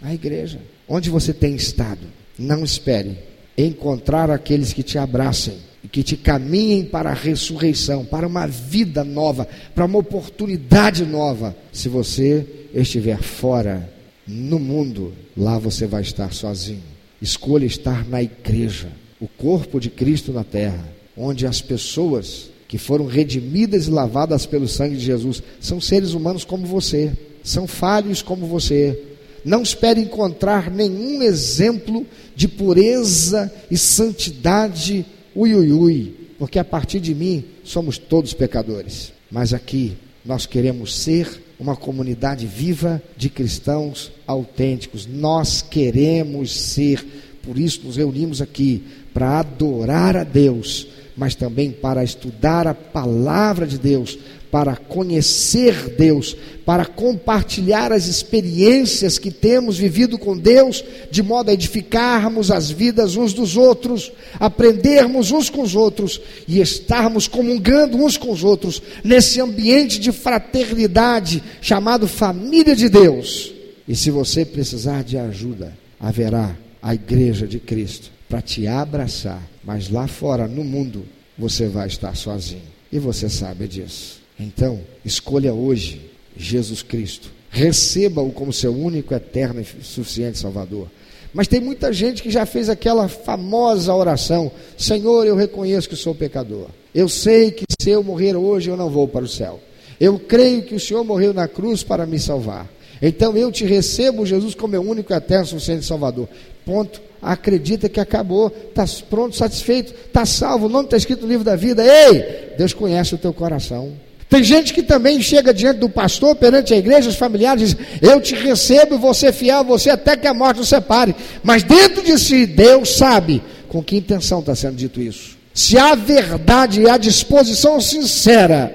[0.00, 0.60] Na igreja.
[0.88, 2.00] Onde você tem estado?
[2.38, 3.18] Não espere
[3.56, 9.02] encontrar aqueles que te abracem e que te caminhem para a ressurreição, para uma vida
[9.02, 11.56] nova, para uma oportunidade nova.
[11.72, 13.92] Se você estiver fora
[14.26, 16.97] no mundo, lá você vai estar sozinho.
[17.20, 18.88] Escolha estar na igreja,
[19.20, 24.68] o corpo de Cristo na terra, onde as pessoas que foram redimidas e lavadas pelo
[24.68, 27.12] sangue de Jesus são seres humanos como você,
[27.42, 29.02] são falhos como você.
[29.44, 32.06] Não espere encontrar nenhum exemplo
[32.36, 35.04] de pureza e santidade,
[35.34, 39.12] ui, ui, ui, porque a partir de mim somos todos pecadores.
[39.30, 45.06] Mas aqui nós queremos ser uma comunidade viva de cristãos autênticos.
[45.06, 47.04] Nós queremos ser,
[47.42, 50.86] por isso nos reunimos aqui para adorar a Deus,
[51.16, 54.16] mas também para estudar a palavra de Deus,
[54.50, 61.54] para conhecer Deus, para compartilhar as experiências que temos vivido com Deus, de modo a
[61.54, 68.16] edificarmos as vidas uns dos outros, aprendermos uns com os outros e estarmos comungando uns
[68.16, 73.52] com os outros nesse ambiente de fraternidade chamado família de Deus.
[73.86, 79.88] E se você precisar de ajuda, haverá a igreja de Cristo para te abraçar, mas
[79.88, 81.04] lá fora, no mundo,
[81.36, 82.62] você vai estar sozinho.
[82.92, 84.17] E você sabe disso.
[84.38, 87.30] Então, escolha hoje Jesus Cristo.
[87.50, 90.88] Receba-o como seu único, eterno e suficiente Salvador.
[91.32, 96.14] Mas tem muita gente que já fez aquela famosa oração: Senhor, eu reconheço que sou
[96.14, 96.68] pecador.
[96.94, 99.60] Eu sei que se eu morrer hoje eu não vou para o céu.
[100.00, 102.68] Eu creio que o Senhor morreu na cruz para me salvar.
[103.00, 106.28] Então eu te recebo, Jesus, como meu único, eterno, suficiente Salvador.
[106.64, 107.08] Ponto.
[107.20, 111.56] Acredita que acabou, está pronto, satisfeito, está salvo, o nome está escrito no livro da
[111.56, 111.82] vida.
[111.84, 113.92] Ei, Deus conhece o teu coração.
[114.28, 118.20] Tem gente que também chega diante do pastor, perante a igreja, os familiares, diz: Eu
[118.20, 121.14] te recebo ser fiel você até que a morte nos separe.
[121.42, 125.36] Mas dentro de si, Deus sabe com que intenção está sendo dito isso.
[125.54, 128.72] Se há verdade e há disposição sincera,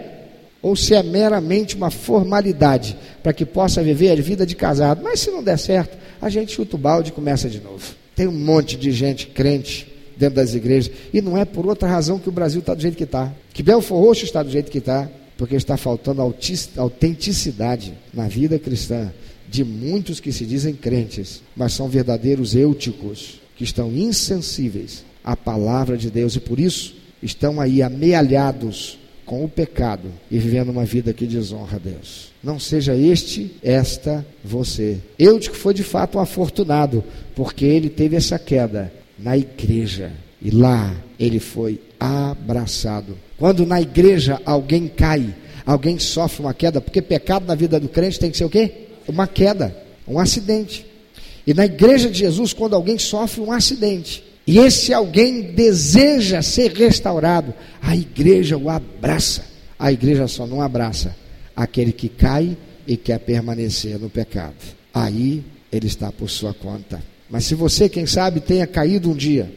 [0.62, 5.02] ou se é meramente uma formalidade para que possa viver a vida de casado.
[5.04, 7.84] Mas se não der certo, a gente chuta o balde e começa de novo.
[8.16, 9.88] Tem um monte de gente crente
[10.18, 12.96] dentro das igrejas, e não é por outra razão que o Brasil está do jeito
[12.96, 15.10] que está, que Belfor Roxo está do jeito que está
[15.44, 16.22] porque está faltando
[16.78, 19.12] autenticidade na vida cristã
[19.50, 25.98] de muitos que se dizem crentes, mas são verdadeiros eúticos, que estão insensíveis à palavra
[25.98, 31.12] de Deus e por isso estão aí amealhados com o pecado e vivendo uma vida
[31.12, 32.32] que desonra a Deus.
[32.42, 34.98] Não seja este, esta, você.
[35.20, 37.04] Eutico foi de fato um afortunado,
[37.36, 40.10] porque ele teve essa queda na igreja
[40.42, 43.18] e lá ele foi abraçado.
[43.44, 45.36] Quando na igreja alguém cai,
[45.66, 48.72] alguém sofre uma queda, porque pecado na vida do crente tem que ser o quê?
[49.06, 49.76] Uma queda,
[50.08, 50.86] um acidente.
[51.46, 56.72] E na igreja de Jesus, quando alguém sofre um acidente, e esse alguém deseja ser
[56.72, 59.44] restaurado, a igreja o abraça.
[59.78, 61.14] A igreja só não abraça
[61.54, 62.56] aquele que cai
[62.88, 64.56] e quer permanecer no pecado.
[64.94, 67.04] Aí ele está por sua conta.
[67.30, 69.52] Mas se você, quem sabe, tenha caído um dia,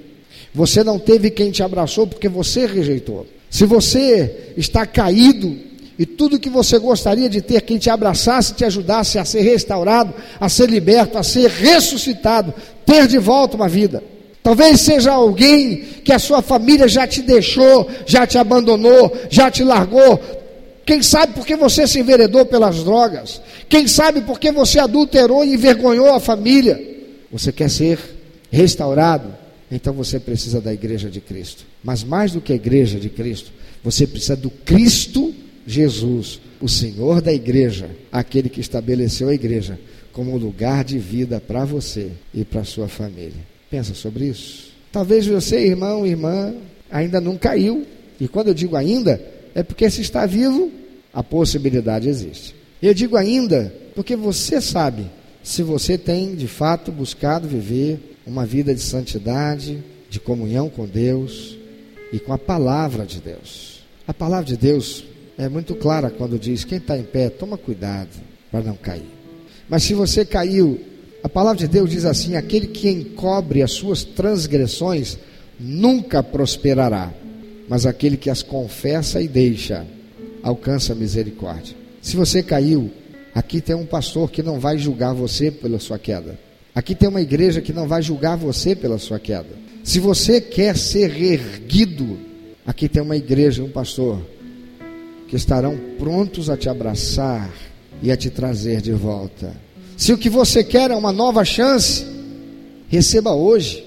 [0.53, 3.29] você não teve quem te abraçou porque você rejeitou.
[3.57, 5.57] Se você está caído
[5.99, 10.13] e tudo que você gostaria de ter quem te abraçasse, te ajudasse a ser restaurado,
[10.39, 12.53] a ser liberto, a ser ressuscitado,
[12.85, 14.05] ter de volta uma vida.
[14.43, 19.65] Talvez seja alguém que a sua família já te deixou, já te abandonou, já te
[19.65, 20.21] largou.
[20.85, 23.41] Quem sabe porque você se enveredou pelas drogas?
[23.71, 26.79] Quem sabe porque você adulterou e envergonhou a família?
[27.33, 27.99] Você quer ser
[28.51, 29.35] restaurado?
[29.73, 31.65] Então você precisa da igreja de Cristo.
[31.87, 33.53] Mas mais do que a igreja de Cristo,
[33.85, 35.33] você precisa do Cristo
[35.65, 39.79] Jesus, o Senhor da igreja, aquele que estabeleceu a igreja
[40.13, 43.39] como lugar de vida para você e para sua família.
[43.71, 44.73] Pensa sobre isso.
[44.91, 46.57] Talvez você, irmão, irmã,
[46.91, 47.87] ainda não caiu.
[48.19, 49.25] E quando eu digo ainda,
[49.55, 50.73] é porque se está vivo,
[51.15, 52.53] a possibilidade existe.
[52.83, 55.07] Eu digo ainda porque você sabe
[55.41, 59.79] se você tem de fato buscado viver uma vida de santidade,
[60.11, 61.57] de comunhão com Deus
[62.13, 63.85] e com a palavra de Deus.
[64.07, 65.05] A palavra de Deus
[65.37, 68.11] é muito clara quando diz: quem está em pé, toma cuidado
[68.51, 69.11] para não cair.
[69.69, 70.81] Mas se você caiu,
[71.23, 75.19] a palavra de Deus diz assim: aquele que encobre as suas transgressões
[75.59, 77.13] nunca prosperará,
[77.69, 79.87] mas aquele que as confessa e deixa
[80.43, 81.77] alcança misericórdia.
[82.01, 82.91] Se você caiu,
[83.35, 86.39] aqui tem um pastor que não vai julgar você pela sua queda.
[86.73, 89.66] Aqui tem uma igreja que não vai julgar você pela sua queda.
[89.87, 92.19] Se você quer ser erguido,
[92.67, 94.21] aqui tem uma igreja, um pastor,
[95.29, 97.49] que estarão prontos a te abraçar
[98.03, 99.55] e a te trazer de volta.
[99.97, 102.05] Se o que você quer é uma nova chance,
[102.89, 103.87] receba hoje,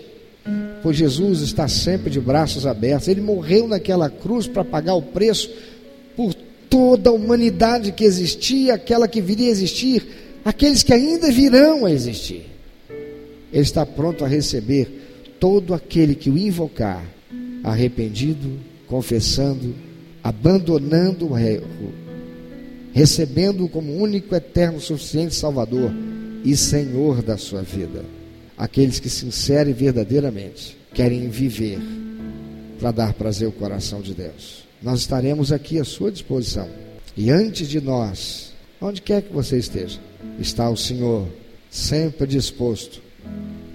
[0.82, 3.10] pois Jesus está sempre de braços abertos.
[3.10, 5.52] Ele morreu naquela cruz para pagar o preço
[6.16, 6.34] por
[6.70, 10.08] toda a humanidade que existia, aquela que viria a existir,
[10.46, 12.46] aqueles que ainda virão a existir.
[13.52, 14.99] Ele está pronto a receber
[15.40, 17.04] todo aquele que o invocar,
[17.64, 19.74] arrependido, confessando,
[20.24, 21.94] abandonando o erro,
[22.92, 25.92] recebendo-o como único, eterno, suficiente Salvador
[26.44, 28.04] e Senhor da sua vida.
[28.58, 31.80] Aqueles que sinceramente e verdadeiramente querem viver
[32.80, 34.66] para dar prazer ao coração de Deus.
[34.82, 36.68] Nós estaremos aqui à sua disposição.
[37.16, 40.00] E antes de nós, onde quer que você esteja,
[40.40, 41.28] está o Senhor
[41.70, 43.02] sempre disposto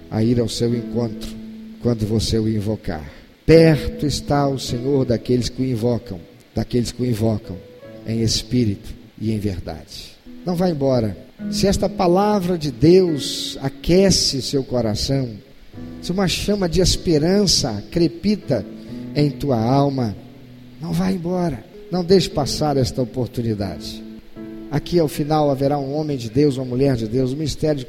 [0.09, 1.44] a ir ao seu encontro
[1.85, 3.07] quando você o invocar.
[3.45, 6.19] Perto está o Senhor daqueles que o invocam,
[6.55, 7.55] daqueles que o invocam
[8.07, 10.17] em espírito e em verdade.
[10.43, 11.15] Não vá embora.
[11.51, 15.29] Se esta palavra de Deus aquece seu coração,
[16.01, 18.65] se uma chama de esperança crepita
[19.15, 20.15] em tua alma,
[20.81, 21.63] não vá embora.
[21.91, 24.03] Não deixe passar esta oportunidade.
[24.71, 27.85] Aqui ao final haverá um homem de Deus, uma mulher de Deus, um mistério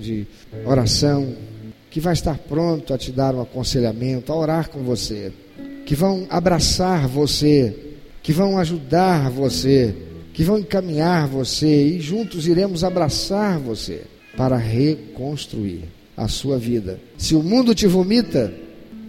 [0.00, 0.24] de
[0.64, 1.34] oração,
[1.90, 5.32] que vai estar pronto a te dar um aconselhamento, a orar com você,
[5.84, 7.74] que vão abraçar você,
[8.22, 9.94] que vão ajudar você,
[10.32, 14.02] que vão encaminhar você e juntos iremos abraçar você
[14.36, 15.84] para reconstruir
[16.16, 17.00] a sua vida.
[17.18, 18.52] Se o mundo te vomita,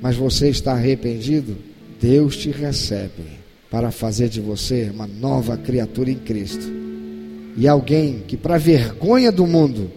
[0.02, 1.56] mas você está arrependido,
[2.02, 6.66] Deus te recebe para fazer de você uma nova criatura em Cristo.
[7.56, 9.92] E alguém que, para vergonha do mundo,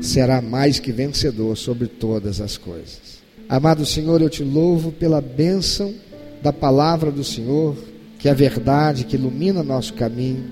[0.00, 3.18] será mais que vencedor sobre todas as coisas.
[3.48, 5.94] Amado Senhor, eu te louvo pela bênção
[6.42, 7.76] da palavra do Senhor,
[8.18, 10.44] que é a verdade que ilumina nosso caminho,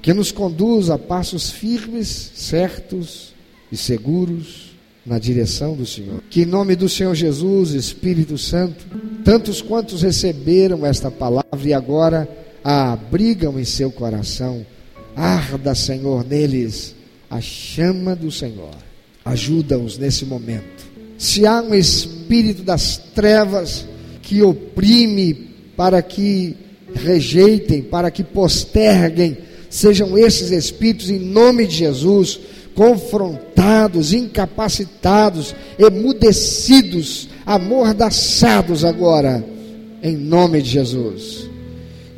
[0.00, 3.32] que nos conduz a passos firmes, certos
[3.70, 4.72] e seguros
[5.04, 6.22] na direção do Senhor.
[6.28, 8.84] Que em nome do Senhor Jesus, Espírito Santo,
[9.24, 12.28] tantos quantos receberam esta palavra e agora
[12.62, 14.64] a abrigam em seu coração,
[15.16, 16.94] arda, Senhor, neles
[17.32, 18.76] a chama do Senhor
[19.24, 20.84] Ajuda-os nesse momento.
[21.16, 23.86] Se há um espírito das trevas
[24.20, 26.56] que oprime para que
[26.92, 29.38] rejeitem, para que posterguem,
[29.70, 32.40] sejam esses espíritos, em nome de Jesus,
[32.74, 39.44] confrontados, incapacitados, emudecidos, amordaçados agora,
[40.02, 41.48] em nome de Jesus.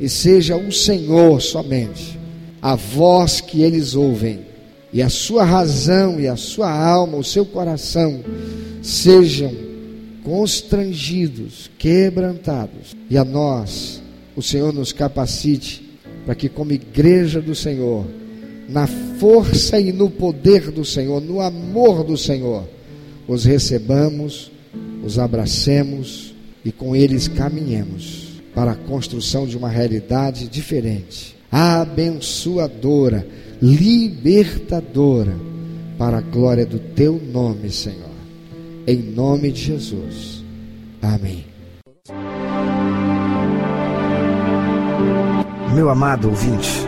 [0.01, 2.19] E seja o Senhor somente
[2.59, 4.54] a voz que eles ouvem
[4.93, 8.21] e a sua razão e a sua alma, o seu coração
[8.81, 9.51] sejam
[10.23, 14.01] constrangidos, quebrantados, e a nós,
[14.35, 15.85] o Senhor nos capacite
[16.25, 18.05] para que, como igreja do Senhor,
[18.67, 22.67] na força e no poder do Senhor, no amor do Senhor,
[23.27, 24.51] os recebamos,
[25.03, 26.33] os abracemos
[26.63, 33.27] e com eles caminhemos para a construção de uma realidade diferente, abençoadora,
[33.65, 35.35] libertadora,
[35.97, 38.05] para a glória do teu nome, Senhor.
[38.85, 40.43] Em nome de Jesus.
[41.01, 41.45] Amém.
[45.73, 46.87] Meu amado ouvinte,